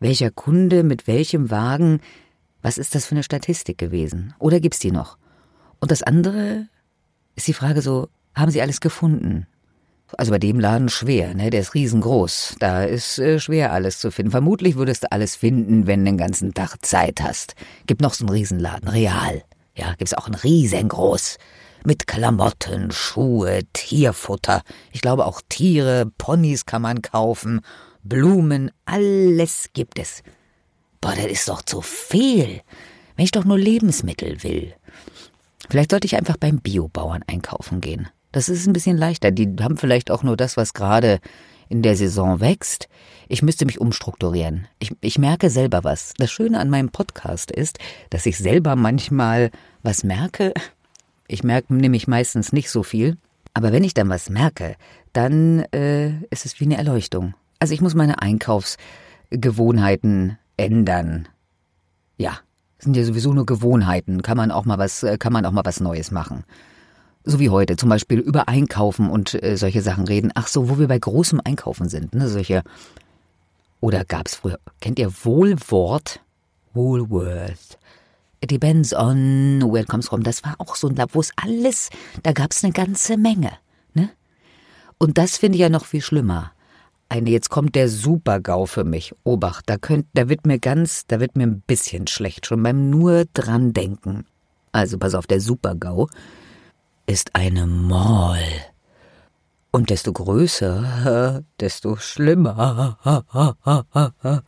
welcher 0.00 0.30
Kunde 0.30 0.82
mit 0.82 1.06
welchem 1.06 1.50
Wagen. 1.50 2.00
Was 2.60 2.78
ist 2.78 2.94
das 2.94 3.06
für 3.06 3.14
eine 3.14 3.22
Statistik 3.22 3.78
gewesen? 3.78 4.34
Oder 4.38 4.60
gibt's 4.60 4.78
die 4.78 4.90
noch? 4.90 5.18
Und 5.80 5.90
das 5.90 6.02
andere 6.02 6.68
ist 7.34 7.48
die 7.48 7.54
Frage 7.54 7.82
so, 7.82 8.08
haben 8.34 8.50
Sie 8.50 8.62
alles 8.62 8.80
gefunden? 8.80 9.46
Also 10.18 10.30
bei 10.30 10.38
dem 10.38 10.60
Laden 10.60 10.90
schwer, 10.90 11.34
ne? 11.34 11.48
Der 11.48 11.60
ist 11.60 11.74
riesengroß. 11.74 12.56
Da 12.58 12.84
ist 12.84 13.18
äh, 13.18 13.40
schwer 13.40 13.72
alles 13.72 13.98
zu 13.98 14.10
finden. 14.10 14.30
Vermutlich 14.30 14.76
würdest 14.76 15.04
du 15.04 15.12
alles 15.12 15.36
finden, 15.36 15.86
wenn 15.86 16.00
du 16.00 16.10
den 16.10 16.18
ganzen 16.18 16.52
Tag 16.52 16.84
Zeit 16.84 17.22
hast. 17.22 17.54
Gibt 17.86 18.02
noch 18.02 18.12
so 18.12 18.26
einen 18.26 18.34
Riesenladen, 18.34 18.88
real. 18.88 19.42
Ja, 19.74 19.94
gibt's 19.94 20.12
auch 20.12 20.26
einen 20.26 20.34
riesengroß 20.34 21.38
mit 21.84 22.06
Klamotten, 22.06 22.90
Schuhe, 22.90 23.60
Tierfutter. 23.72 24.62
Ich 24.92 25.00
glaube 25.00 25.26
auch 25.26 25.40
Tiere, 25.48 26.10
Ponys 26.18 26.66
kann 26.66 26.82
man 26.82 27.02
kaufen, 27.02 27.60
Blumen, 28.02 28.70
alles 28.84 29.70
gibt 29.72 29.98
es. 29.98 30.22
Boah, 31.00 31.14
das 31.14 31.26
ist 31.26 31.48
doch 31.48 31.62
zu 31.62 31.80
viel. 31.80 32.62
Wenn 33.16 33.24
ich 33.24 33.30
doch 33.30 33.44
nur 33.44 33.58
Lebensmittel 33.58 34.42
will. 34.42 34.74
Vielleicht 35.68 35.90
sollte 35.90 36.06
ich 36.06 36.16
einfach 36.16 36.36
beim 36.36 36.60
Biobauern 36.60 37.22
einkaufen 37.26 37.80
gehen. 37.80 38.08
Das 38.32 38.48
ist 38.48 38.66
ein 38.66 38.72
bisschen 38.72 38.96
leichter. 38.96 39.30
Die 39.30 39.48
haben 39.60 39.76
vielleicht 39.76 40.10
auch 40.10 40.22
nur 40.22 40.36
das, 40.36 40.56
was 40.56 40.74
gerade 40.74 41.20
in 41.68 41.82
der 41.82 41.96
Saison 41.96 42.40
wächst. 42.40 42.88
Ich 43.28 43.42
müsste 43.42 43.64
mich 43.64 43.80
umstrukturieren. 43.80 44.66
Ich, 44.78 44.92
ich 45.00 45.18
merke 45.18 45.50
selber 45.50 45.84
was. 45.84 46.14
Das 46.18 46.30
Schöne 46.30 46.58
an 46.58 46.70
meinem 46.70 46.90
Podcast 46.90 47.50
ist, 47.50 47.78
dass 48.10 48.26
ich 48.26 48.36
selber 48.38 48.76
manchmal 48.76 49.50
was 49.82 50.04
merke. 50.04 50.52
Ich 51.32 51.42
merke 51.42 51.74
nämlich 51.74 52.06
meistens 52.08 52.52
nicht 52.52 52.68
so 52.68 52.82
viel. 52.82 53.16
Aber 53.54 53.72
wenn 53.72 53.84
ich 53.84 53.94
dann 53.94 54.10
was 54.10 54.28
merke, 54.28 54.76
dann 55.14 55.60
äh, 55.72 56.10
ist 56.28 56.44
es 56.44 56.60
wie 56.60 56.66
eine 56.66 56.76
Erleuchtung. 56.76 57.32
Also 57.58 57.72
ich 57.72 57.80
muss 57.80 57.94
meine 57.94 58.20
Einkaufsgewohnheiten 58.20 60.36
ändern. 60.58 61.26
Ja, 62.18 62.40
sind 62.78 62.98
ja 62.98 63.04
sowieso 63.04 63.32
nur 63.32 63.46
Gewohnheiten. 63.46 64.20
Kann 64.20 64.36
man 64.36 64.50
auch 64.50 64.66
mal 64.66 64.76
was, 64.76 65.02
äh, 65.04 65.16
kann 65.16 65.32
man 65.32 65.46
auch 65.46 65.52
mal 65.52 65.64
was 65.64 65.80
Neues 65.80 66.10
machen. 66.10 66.44
So 67.24 67.38
wie 67.38 67.48
heute, 67.48 67.76
zum 67.76 67.88
Beispiel 67.88 68.18
über 68.18 68.48
Einkaufen 68.48 69.08
und 69.08 69.42
äh, 69.42 69.56
solche 69.56 69.80
Sachen 69.80 70.06
reden. 70.06 70.32
Ach 70.34 70.48
so, 70.48 70.68
wo 70.68 70.78
wir 70.78 70.88
bei 70.88 70.98
großem 70.98 71.40
Einkaufen 71.42 71.88
sind, 71.88 72.14
ne? 72.14 72.28
Solche. 72.28 72.62
Oder 73.80 74.04
gab's 74.04 74.34
früher, 74.34 74.58
kennt 74.82 74.98
ihr 74.98 75.10
Wohlwort? 75.24 76.20
Woolworth. 76.74 77.78
Depends 78.44 78.92
on 78.92 79.62
where 79.62 79.82
it 79.82 79.88
comes 79.88 80.08
from. 80.08 80.22
Das 80.22 80.42
war 80.44 80.56
auch 80.58 80.74
so 80.74 80.88
ein 80.88 80.96
Lab, 80.96 81.14
wo 81.14 81.20
es 81.20 81.30
alles, 81.36 81.90
da 82.22 82.32
gab's 82.32 82.64
eine 82.64 82.72
ganze 82.72 83.16
Menge, 83.16 83.52
ne? 83.94 84.10
Und 84.98 85.16
das 85.18 85.36
finde 85.36 85.56
ich 85.56 85.62
ja 85.62 85.68
noch 85.68 85.84
viel 85.84 86.00
schlimmer. 86.00 86.52
Eine, 87.08 87.30
jetzt 87.30 87.50
kommt 87.50 87.74
der 87.74 87.88
Super-GAU 87.88 88.66
für 88.66 88.84
mich. 88.84 89.14
Obacht, 89.22 89.68
da 89.68 89.76
könnt, 89.76 90.06
da 90.14 90.28
wird 90.28 90.46
mir 90.46 90.58
ganz, 90.58 91.06
da 91.06 91.20
wird 91.20 91.36
mir 91.36 91.46
ein 91.46 91.60
bisschen 91.60 92.06
schlecht, 92.06 92.46
schon 92.46 92.62
beim 92.62 92.88
nur 92.90 93.26
dran 93.34 93.72
denken. 93.72 94.24
Also 94.72 94.98
pass 94.98 95.14
auf, 95.14 95.26
der 95.26 95.40
Super-GAU 95.40 96.08
ist 97.06 97.34
eine 97.34 97.66
Mall. 97.66 98.42
Und 99.70 99.90
desto 99.90 100.12
größer, 100.12 101.44
desto 101.60 101.96
schlimmer. 101.96 102.98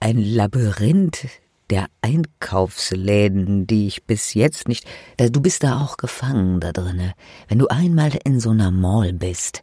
Ein 0.00 0.18
Labyrinth 0.18 1.26
der 1.70 1.86
Einkaufsläden, 2.02 3.66
die 3.66 3.86
ich 3.86 4.04
bis 4.04 4.34
jetzt 4.34 4.68
nicht. 4.68 4.86
Du 5.18 5.40
bist 5.40 5.62
da 5.62 5.80
auch 5.80 5.96
gefangen 5.96 6.60
da 6.60 6.72
drinne. 6.72 7.14
Wenn 7.48 7.58
du 7.58 7.68
einmal 7.68 8.12
in 8.24 8.40
so 8.40 8.50
einer 8.50 8.70
Mall 8.70 9.12
bist 9.12 9.62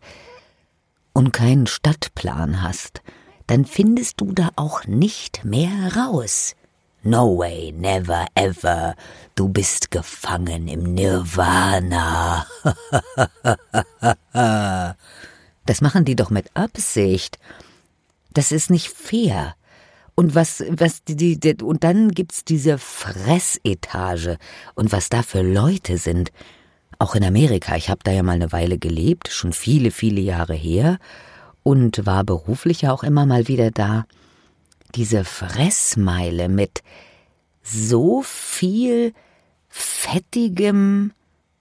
und 1.14 1.32
keinen 1.32 1.68
Stadtplan 1.68 2.62
hast, 2.62 3.02
dann 3.48 3.66
findest 3.66 4.22
du 4.22 4.32
da 4.32 4.50
auch 4.56 4.86
nicht 4.86 5.44
mehr 5.46 5.96
raus. 5.96 6.56
No 7.04 7.38
way, 7.38 7.72
never 7.72 8.28
ever. 8.36 8.96
Du 9.36 9.50
bist 9.50 9.90
gefangen 9.90 10.68
im 10.68 10.94
Nirvana. 10.94 12.46
das 15.66 15.82
machen 15.82 16.06
die 16.06 16.16
doch 16.16 16.30
mit 16.30 16.56
Absicht. 16.56 17.40
Das 18.34 18.52
ist 18.52 18.70
nicht 18.70 18.88
fair. 18.90 19.56
Und 20.22 20.36
was, 20.36 20.64
was 20.70 21.04
die, 21.04 21.40
die, 21.40 21.64
und 21.64 21.84
dann 21.84 22.12
gibt's 22.12 22.46
diese 22.46 22.78
Fressetage 22.78 24.38
und 24.76 24.92
was 24.92 25.10
da 25.10 25.24
für 25.24 25.42
Leute 25.42 25.98
sind. 25.98 26.32
Auch 27.00 27.16
in 27.16 27.24
Amerika. 27.24 27.76
Ich 27.76 27.90
habe 27.90 28.02
da 28.04 28.12
ja 28.12 28.22
mal 28.22 28.34
eine 28.34 28.52
Weile 28.52 28.78
gelebt, 28.78 29.30
schon 29.30 29.52
viele, 29.52 29.90
viele 29.90 30.22
Jahre 30.22 30.54
her 30.54 31.00
und 31.64 32.06
war 32.06 32.24
beruflich 32.24 32.84
ja 32.84 32.92
auch 32.92 33.02
immer 33.02 33.26
mal 33.26 33.48
wieder 33.48 33.72
da 33.72 34.06
diese 34.94 35.24
Fressmeile 35.24 36.50
mit 36.50 36.84
so 37.64 38.22
viel 38.22 39.14
fettigem 39.70 41.14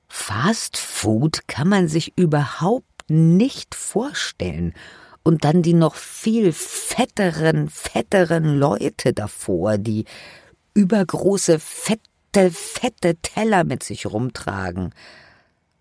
Fast 0.07 0.77
Food 0.77 1.49
kann 1.49 1.69
man 1.71 1.89
sich 1.89 2.13
überhaupt 2.15 3.09
nicht 3.09 3.75
vorstellen. 3.75 4.75
Und 5.23 5.45
dann 5.45 5.63
die 5.63 5.75
noch 5.75 5.95
viel 5.95 6.53
fetteren, 6.53 7.69
fetteren 7.69 8.57
Leute 8.57 9.13
davor, 9.13 9.77
die 9.79 10.07
übergroße, 10.75 11.59
fette, 11.59 12.51
fette 12.51 13.17
Teller 13.17 13.65
mit 13.65 13.83
sich 13.83 14.07
rumtragen. 14.07 14.95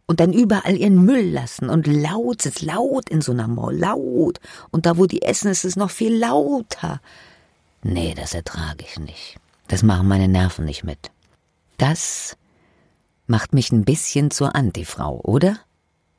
Und 0.08 0.20
dann 0.20 0.34
überall 0.34 0.76
ihren 0.76 1.06
Müll 1.06 1.30
lassen 1.32 1.70
und 1.70 1.86
laut, 1.86 2.46
ist 2.46 2.62
laut 2.64 3.10
in 3.10 3.22
so 3.22 3.32
einer 3.32 3.48
Mall, 3.48 3.78
laut. 3.78 4.40
Und 4.72 4.86
da, 4.86 4.98
wo 4.98 5.06
die 5.06 5.22
essen, 5.22 5.52
ist 5.52 5.66
es 5.66 5.76
noch 5.76 5.92
viel 5.92 6.18
lauter. 6.18 7.00
Nee, 7.84 8.16
das 8.16 8.34
ertrage 8.34 8.84
ich 8.84 9.00
nicht. 9.00 9.38
Das 9.68 9.84
machen 9.84 10.08
meine 10.08 10.28
Nerven 10.28 10.66
nicht 10.66 10.84
mit. 10.84 11.12
Das 11.78 12.36
macht 13.28 13.54
mich 13.54 13.72
ein 13.72 13.86
bisschen 13.86 14.32
zur 14.32 14.56
Antifrau, 14.56 15.22
oder? 15.24 15.60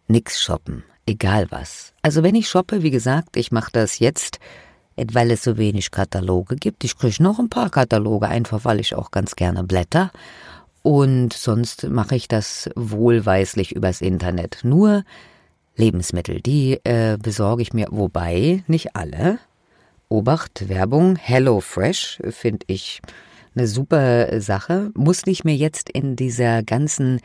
Nix 0.06 0.40
shoppen, 0.40 0.84
egal 1.10 1.46
was. 1.50 1.92
Also 2.02 2.22
wenn 2.22 2.34
ich 2.34 2.48
shoppe, 2.48 2.82
wie 2.82 2.90
gesagt, 2.90 3.36
ich 3.36 3.52
mache 3.52 3.70
das 3.72 3.98
jetzt, 3.98 4.38
weil 4.96 5.30
es 5.30 5.42
so 5.42 5.56
wenig 5.56 5.90
Kataloge 5.90 6.56
gibt. 6.56 6.84
Ich 6.84 6.96
kriege 6.96 7.22
noch 7.22 7.38
ein 7.38 7.48
paar 7.48 7.70
Kataloge, 7.70 8.28
einfach 8.28 8.64
weil 8.64 8.80
ich 8.80 8.94
auch 8.94 9.10
ganz 9.10 9.36
gerne 9.36 9.64
blätter. 9.64 10.10
Und 10.82 11.32
sonst 11.32 11.88
mache 11.88 12.16
ich 12.16 12.28
das 12.28 12.70
wohlweislich 12.74 13.72
übers 13.72 14.00
Internet. 14.00 14.60
Nur 14.62 15.04
Lebensmittel, 15.76 16.40
die 16.40 16.80
äh, 16.84 17.18
besorge 17.20 17.62
ich 17.62 17.72
mir, 17.72 17.88
wobei 17.90 18.64
nicht 18.66 18.96
alle. 18.96 19.38
Obacht, 20.08 20.68
Werbung, 20.68 21.16
Hello 21.16 21.60
Fresh 21.60 22.18
finde 22.30 22.66
ich 22.66 23.00
eine 23.54 23.66
super 23.66 24.40
Sache. 24.40 24.90
Muss 24.94 25.22
ich 25.26 25.44
mir 25.44 25.54
jetzt 25.54 25.90
in 25.90 26.16
dieser 26.16 26.62
ganzen 26.62 27.20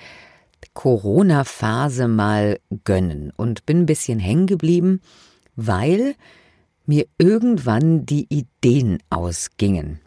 Corona-Phase 0.75 2.07
mal 2.07 2.59
gönnen 2.83 3.33
und 3.35 3.65
bin 3.65 3.81
ein 3.81 3.85
bisschen 3.87 4.19
hängen 4.19 4.45
geblieben, 4.45 5.01
weil 5.55 6.13
mir 6.85 7.07
irgendwann 7.17 8.05
die 8.05 8.27
Ideen 8.29 8.99
ausgingen. 9.09 9.99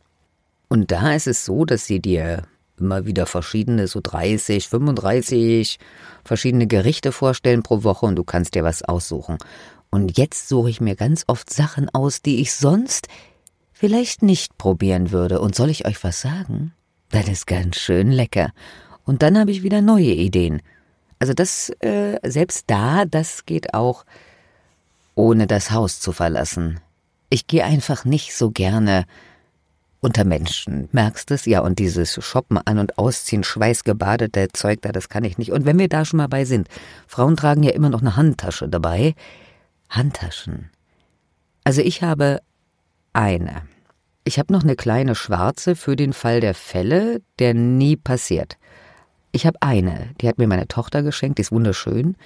Und 0.68 0.92
da 0.92 1.14
ist 1.14 1.26
es 1.26 1.44
so, 1.44 1.64
dass 1.64 1.86
sie 1.86 2.00
dir 2.00 2.44
immer 2.78 3.06
wieder 3.06 3.26
verschiedene, 3.26 3.88
so 3.88 4.00
30, 4.00 4.68
35 4.68 5.78
verschiedene 6.24 6.66
Gerichte 6.66 7.10
vorstellen 7.10 7.62
pro 7.62 7.82
Woche 7.82 8.06
und 8.06 8.14
du 8.14 8.22
kannst 8.22 8.54
dir 8.54 8.62
was 8.62 8.82
aussuchen. 8.82 9.38
Und 9.90 10.18
jetzt 10.18 10.48
suche 10.48 10.70
ich 10.70 10.80
mir 10.80 10.94
ganz 10.94 11.24
oft 11.26 11.52
Sachen 11.52 11.88
aus, 11.88 12.22
die 12.22 12.40
ich 12.40 12.52
sonst 12.52 13.08
vielleicht 13.72 14.22
nicht 14.22 14.58
probieren 14.58 15.10
würde. 15.10 15.40
Und 15.40 15.54
soll 15.54 15.70
ich 15.70 15.86
euch 15.86 16.04
was 16.04 16.20
sagen? 16.20 16.72
Das 17.10 17.26
ist 17.26 17.46
ganz 17.46 17.76
schön 17.76 18.12
lecker. 18.12 18.52
Und 19.08 19.22
dann 19.22 19.38
habe 19.38 19.50
ich 19.50 19.62
wieder 19.62 19.80
neue 19.80 20.12
Ideen. 20.12 20.60
Also 21.18 21.32
das, 21.32 21.70
äh, 21.80 22.18
selbst 22.28 22.64
da, 22.66 23.06
das 23.06 23.46
geht 23.46 23.72
auch 23.72 24.04
ohne 25.14 25.46
das 25.46 25.70
Haus 25.70 25.98
zu 25.98 26.12
verlassen. 26.12 26.78
Ich 27.30 27.46
gehe 27.46 27.64
einfach 27.64 28.04
nicht 28.04 28.36
so 28.36 28.50
gerne 28.50 29.06
unter 30.00 30.24
Menschen. 30.24 30.90
Merkst 30.92 31.30
es? 31.30 31.46
Ja, 31.46 31.60
und 31.60 31.78
dieses 31.78 32.22
Shoppen 32.22 32.58
an 32.58 32.78
und 32.78 32.98
ausziehen, 32.98 33.44
schweißgebadete 33.44 34.48
Zeug 34.52 34.82
da, 34.82 34.92
das 34.92 35.08
kann 35.08 35.24
ich 35.24 35.38
nicht. 35.38 35.52
Und 35.52 35.64
wenn 35.64 35.78
wir 35.78 35.88
da 35.88 36.04
schon 36.04 36.18
mal 36.18 36.28
bei 36.28 36.44
sind, 36.44 36.68
Frauen 37.06 37.34
tragen 37.34 37.62
ja 37.62 37.70
immer 37.70 37.88
noch 37.88 38.02
eine 38.02 38.14
Handtasche 38.14 38.68
dabei. 38.68 39.14
Handtaschen. 39.88 40.68
Also 41.64 41.80
ich 41.80 42.02
habe 42.02 42.42
eine. 43.14 43.62
Ich 44.24 44.38
habe 44.38 44.52
noch 44.52 44.64
eine 44.64 44.76
kleine 44.76 45.14
schwarze 45.14 45.76
für 45.76 45.96
den 45.96 46.12
Fall 46.12 46.40
der 46.40 46.54
Fälle, 46.54 47.22
der 47.38 47.54
nie 47.54 47.96
passiert. 47.96 48.58
Ich 49.38 49.46
habe 49.46 49.62
eine, 49.62 50.10
die 50.20 50.28
hat 50.28 50.38
mir 50.38 50.48
meine 50.48 50.66
Tochter 50.66 51.04
geschenkt, 51.04 51.38
die 51.38 51.42
ist 51.42 51.52
wunderschön. 51.52 52.16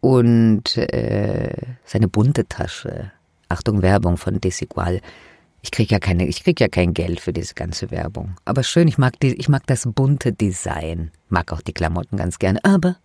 Und 0.00 0.76
äh, 0.76 1.56
seine 1.86 2.06
bunte 2.06 2.46
Tasche. 2.46 3.12
Achtung, 3.48 3.80
Werbung 3.80 4.18
von 4.18 4.40
Desigual. 4.40 5.00
Ich 5.62 5.70
krieg 5.70 5.90
ja 5.90 5.98
keine, 5.98 6.26
ich 6.26 6.44
krieg 6.44 6.60
ja 6.60 6.68
kein 6.68 6.92
Geld 6.92 7.20
für 7.20 7.32
diese 7.32 7.54
ganze 7.54 7.90
Werbung. 7.90 8.36
Aber 8.44 8.62
schön, 8.62 8.88
ich 8.88 8.98
mag 8.98 9.18
die, 9.20 9.34
ich 9.34 9.48
mag 9.48 9.66
das 9.66 9.88
bunte 9.90 10.34
Design. 10.34 11.10
Mag 11.30 11.50
auch 11.50 11.62
die 11.62 11.72
Klamotten 11.72 12.18
ganz 12.18 12.38
gerne. 12.38 12.62
Aber 12.62 12.96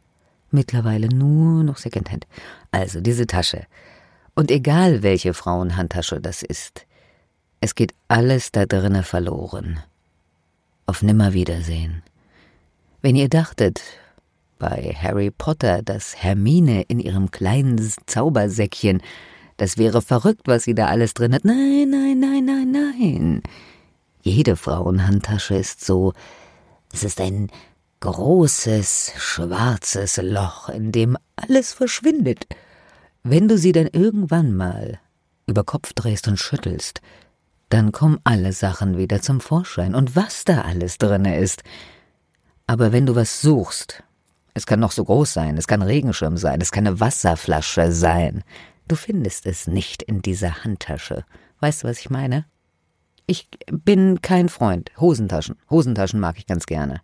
Mittlerweile 0.52 1.08
nur 1.10 1.64
noch 1.64 1.78
Secondhand. 1.78 2.28
Also 2.72 3.02
diese 3.02 3.28
Tasche. 3.28 3.66
Und 4.36 4.52
egal 4.52 5.04
welche 5.04 5.34
Frauenhandtasche 5.34 6.20
das 6.20 6.44
ist, 6.44 6.86
es 7.62 7.76
geht 7.76 7.94
alles 8.08 8.52
da 8.52 8.66
drinnen 8.66 9.04
verloren. 9.04 9.80
Auf 10.86 11.04
Nimmerwiedersehen. 11.04 12.02
Wenn 13.02 13.16
ihr 13.16 13.30
dachtet, 13.30 13.82
bei 14.58 14.94
Harry 15.02 15.32
Potter, 15.32 15.82
dass 15.82 16.22
Hermine 16.22 16.82
in 16.84 17.00
ihrem 17.00 17.32
kleinen 17.32 17.80
Zaubersäckchen, 18.06 19.02
das 19.56 19.78
wäre 19.78 20.02
verrückt, 20.02 20.48
was 20.48 20.64
sie 20.64 20.76
da 20.76 20.88
alles 20.88 21.14
drin 21.14 21.34
hat. 21.34 21.46
Nein, 21.46 21.90
nein, 21.90 22.20
nein, 22.20 22.46
nein, 22.46 22.72
nein. 22.72 23.44
Jede 24.22 24.58
Frauenhandtasche 24.58 25.56
ist 25.56 25.86
so. 25.86 26.14
Es 26.92 27.04
ist 27.06 27.22
ein 27.22 27.50
großes, 28.02 29.14
schwarzes 29.18 30.18
Loch, 30.22 30.68
in 30.68 30.92
dem 30.92 31.18
alles 31.38 31.74
verschwindet. 31.74 32.48
Wenn 33.24 33.48
du 33.48 33.58
sie 33.58 33.72
dann 33.72 33.88
irgendwann 33.88 34.54
mal 34.56 35.00
über 35.48 35.64
Kopf 35.64 35.94
drehst 35.94 36.28
und 36.28 36.38
schüttelst, 36.38 37.02
dann 37.70 37.92
kommen 37.92 38.20
alle 38.24 38.52
Sachen 38.52 38.98
wieder 38.98 39.22
zum 39.22 39.40
Vorschein 39.40 39.96
und 39.96 40.16
was 40.16 40.44
da 40.44 40.62
alles 40.62 40.98
drinne 40.98 41.40
ist. 41.40 41.64
Aber 42.70 42.92
wenn 42.92 43.08
du 43.08 43.16
was 43.16 43.42
suchst, 43.42 44.04
es 44.54 44.68
kann 44.68 44.80
noch 44.80 44.92
so 44.92 45.04
groß 45.04 45.34
sein, 45.34 45.58
es 45.58 45.66
kann 45.66 45.82
Regenschirm 45.82 46.38
sein, 46.38 46.62
es 46.62 46.72
kann 46.72 46.86
eine 46.86 47.00
Wasserflasche 47.00 47.92
sein, 47.92 48.44
du 48.88 48.96
findest 48.96 49.48
es 49.48 49.66
nicht 49.66 50.04
in 50.04 50.22
dieser 50.22 50.64
Handtasche. 50.64 51.26
Weißt 51.62 51.82
du, 51.82 51.88
was 51.88 52.00
ich 52.00 52.12
meine? 52.12 52.46
Ich 53.26 53.48
bin 53.72 54.22
kein 54.22 54.50
Freund. 54.50 54.92
Hosentaschen. 55.00 55.56
Hosentaschen 55.72 56.20
mag 56.20 56.38
ich 56.38 56.46
ganz 56.46 56.68
gerne. 56.68 57.02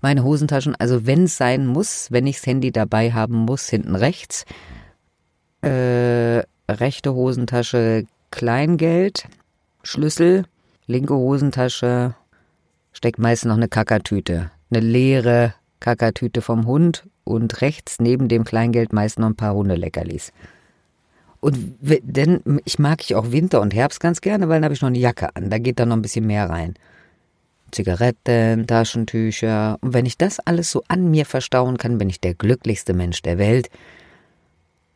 Meine 0.00 0.24
Hosentaschen, 0.24 0.74
also 0.74 1.06
wenn 1.06 1.22
es 1.26 1.36
sein 1.36 1.68
muss, 1.68 2.10
wenn 2.10 2.26
ich 2.26 2.38
das 2.38 2.46
Handy 2.46 2.72
dabei 2.72 3.12
haben 3.12 3.36
muss, 3.36 3.68
hinten 3.68 3.94
rechts. 3.94 4.44
Äh, 5.62 6.42
rechte 6.68 7.14
Hosentasche 7.14 8.06
Kleingeld, 8.32 9.28
Schlüssel, 9.84 10.46
linke 10.88 11.14
Hosentasche 11.14 12.16
steckt 12.92 13.20
meist 13.20 13.44
noch 13.44 13.54
eine 13.54 13.68
Kackertüte. 13.68 14.50
Eine 14.70 14.80
leere 14.80 15.54
Kackertüte 15.80 16.42
vom 16.42 16.66
Hund 16.66 17.04
und 17.24 17.60
rechts 17.60 18.00
neben 18.00 18.28
dem 18.28 18.44
Kleingeld 18.44 18.92
meist 18.92 19.18
noch 19.18 19.28
ein 19.28 19.36
paar 19.36 19.54
Hundeleckerlis. 19.54 20.32
Und 21.40 21.76
denn 21.80 22.60
ich 22.64 22.78
mag 22.78 23.02
ich 23.02 23.14
auch 23.14 23.30
Winter 23.30 23.60
und 23.60 23.74
Herbst 23.74 24.00
ganz 24.00 24.20
gerne, 24.20 24.48
weil 24.48 24.56
dann 24.56 24.64
habe 24.64 24.74
ich 24.74 24.80
noch 24.80 24.88
eine 24.88 24.98
Jacke 24.98 25.34
an. 25.36 25.50
Da 25.50 25.58
geht 25.58 25.78
da 25.78 25.86
noch 25.86 25.96
ein 25.96 26.02
bisschen 26.02 26.26
mehr 26.26 26.48
rein. 26.48 26.74
Zigaretten, 27.70 28.66
Taschentücher. 28.66 29.78
Und 29.80 29.92
wenn 29.92 30.06
ich 30.06 30.16
das 30.16 30.40
alles 30.40 30.70
so 30.70 30.82
an 30.88 31.10
mir 31.10 31.26
verstauen 31.26 31.76
kann, 31.76 31.98
bin 31.98 32.08
ich 32.08 32.20
der 32.20 32.34
glücklichste 32.34 32.94
Mensch 32.94 33.22
der 33.22 33.38
Welt. 33.38 33.70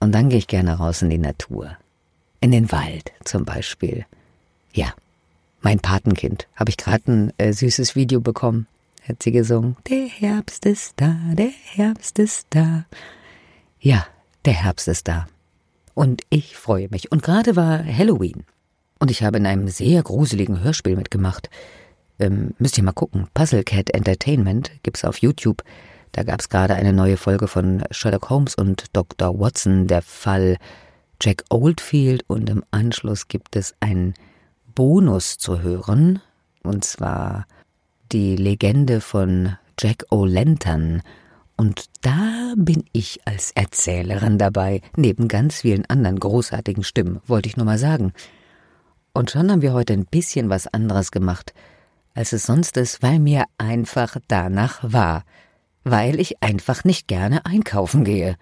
Und 0.01 0.13
dann 0.13 0.29
gehe 0.29 0.39
ich 0.39 0.47
gerne 0.47 0.75
raus 0.75 1.03
in 1.03 1.11
die 1.11 1.19
Natur. 1.19 1.77
In 2.41 2.53
den 2.53 2.73
Wald 2.73 3.13
zum 3.25 3.45
Beispiel. 3.45 4.07
Ja, 4.73 4.95
mein 5.61 5.79
Patenkind. 5.79 6.49
Habe 6.57 6.71
ich 6.71 6.79
gerade 6.79 7.13
ein 7.13 7.33
äh, 7.39 7.53
süßes 7.53 7.97
Video 7.97 8.21
bekommen. 8.21 8.67
Hat 9.09 9.23
sie 9.23 9.33
gesungen. 9.33 9.77
Der 9.89 10.07
Herbst 10.07 10.67
ist 10.67 10.95
da, 10.97 11.17
der 11.33 11.51
Herbst 11.51 12.19
ist 12.19 12.47
da. 12.51 12.85
Ja, 13.81 14.07
der 14.45 14.53
Herbst 14.53 14.89
ist 14.89 15.09
da. 15.09 15.27
Und 15.95 16.23
ich 16.31 16.57
freue 16.57 16.89
mich. 16.91 17.11
Und 17.11 17.23
gerade 17.23 17.57
war 17.57 17.85
Halloween. 17.85 18.45
Und 18.99 19.11
ich 19.11 19.23
habe 19.23 19.39
in 19.39 19.47
einem 19.47 19.69
sehr 19.69 20.03
gruseligen 20.03 20.63
Hörspiel 20.63 20.97
mitgemacht. 20.97 21.49
Ähm, 22.19 22.55
müsst 22.59 22.77
ihr 22.77 22.85
mal 22.85 22.93
gucken. 22.93 23.29
Puzzle 23.33 23.65
Cat 23.65 23.91
Entertainment 23.91 24.71
gibt's 24.83 25.05
auf 25.05 25.19
YouTube. 25.19 25.63
Da 26.13 26.23
gab's 26.23 26.49
gerade 26.49 26.75
eine 26.75 26.93
neue 26.93 27.17
Folge 27.17 27.49
von 27.49 27.83
Sherlock 27.91 28.29
Holmes 28.29 28.55
und 28.55 28.85
Dr. 28.95 29.39
Watson, 29.39 29.87
der 29.87 30.03
Fall 30.03 30.59
Jack 31.23 31.45
Oldfield. 31.49 32.25
Und 32.27 32.51
im 32.51 32.63
Anschluss 32.71 33.29
gibt 33.29 33.57
es 33.57 33.75
einen 33.81 34.15
Bonus 34.75 35.39
zu 35.39 35.63
hören. 35.63 36.21
Und 36.63 36.85
zwar 36.85 37.47
die 38.13 38.37
Legende 38.37 39.01
von 39.01 39.57
Jack 39.79 40.05
O'Lantern 40.11 41.03
und 41.57 41.85
da 42.01 42.55
bin 42.57 42.85
ich 42.93 43.21
als 43.27 43.51
Erzählerin 43.51 44.39
dabei, 44.39 44.81
neben 44.97 45.29
ganz 45.29 45.61
vielen 45.61 45.85
anderen 45.87 46.19
großartigen 46.19 46.85
Stimmen, 46.85 47.21
wollte 47.27 47.51
ich 47.51 47.59
nur 47.59 47.67
mal 47.67 47.77
sagen. 47.77 48.15
Und 49.13 49.31
schon 49.31 49.51
haben 49.51 49.61
wir 49.61 49.75
heute 49.75 49.93
ein 49.93 50.07
bisschen 50.07 50.49
was 50.49 50.67
anderes 50.67 51.11
gemacht, 51.11 51.53
als 52.15 52.33
es 52.33 52.47
sonst 52.47 52.79
ist, 52.79 53.03
weil 53.03 53.19
mir 53.19 53.45
einfach 53.59 54.17
danach 54.27 54.81
war. 54.83 55.25
Weil 55.85 56.19
ich 56.19 56.43
einfach 56.43 56.85
nicht 56.85 57.09
gerne 57.09 57.45
einkaufen 57.45 58.05
gehe. 58.05 58.37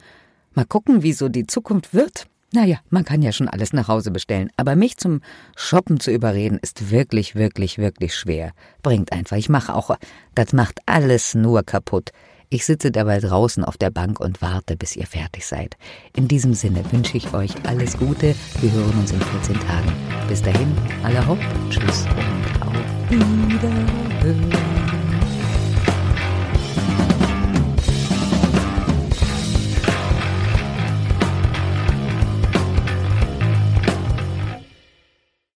Mal 0.54 0.66
gucken, 0.66 1.02
wie 1.02 1.12
so 1.12 1.28
die 1.28 1.48
Zukunft 1.48 1.94
wird. 1.94 2.28
Naja, 2.52 2.78
man 2.88 3.04
kann 3.04 3.20
ja 3.20 3.30
schon 3.30 3.48
alles 3.48 3.74
nach 3.74 3.88
Hause 3.88 4.10
bestellen, 4.10 4.48
aber 4.56 4.74
mich 4.74 4.96
zum 4.96 5.20
Shoppen 5.54 6.00
zu 6.00 6.10
überreden, 6.10 6.58
ist 6.62 6.90
wirklich, 6.90 7.34
wirklich, 7.34 7.76
wirklich 7.76 8.14
schwer. 8.14 8.52
Bringt 8.82 9.12
einfach, 9.12 9.36
ich 9.36 9.50
mache 9.50 9.74
auch, 9.74 9.94
das 10.34 10.54
macht 10.54 10.80
alles 10.86 11.34
nur 11.34 11.62
kaputt. 11.62 12.10
Ich 12.48 12.64
sitze 12.64 12.90
dabei 12.90 13.20
draußen 13.20 13.62
auf 13.62 13.76
der 13.76 13.90
Bank 13.90 14.20
und 14.20 14.40
warte, 14.40 14.78
bis 14.78 14.96
ihr 14.96 15.06
fertig 15.06 15.44
seid. 15.44 15.76
In 16.16 16.28
diesem 16.28 16.54
Sinne 16.54 16.82
wünsche 16.90 17.18
ich 17.18 17.34
euch 17.34 17.52
alles 17.66 17.98
Gute. 17.98 18.34
Wir 18.62 18.72
hören 18.72 18.98
uns 18.98 19.12
in 19.12 19.20
14 19.20 19.60
Tagen. 19.60 19.92
Bis 20.28 20.40
dahin, 20.40 20.74
alle 21.02 21.26
Hopp, 21.26 21.40
tschüss 21.68 22.06
und 22.06 22.66
auf 22.66 22.74
Wiederhören. 23.10 24.67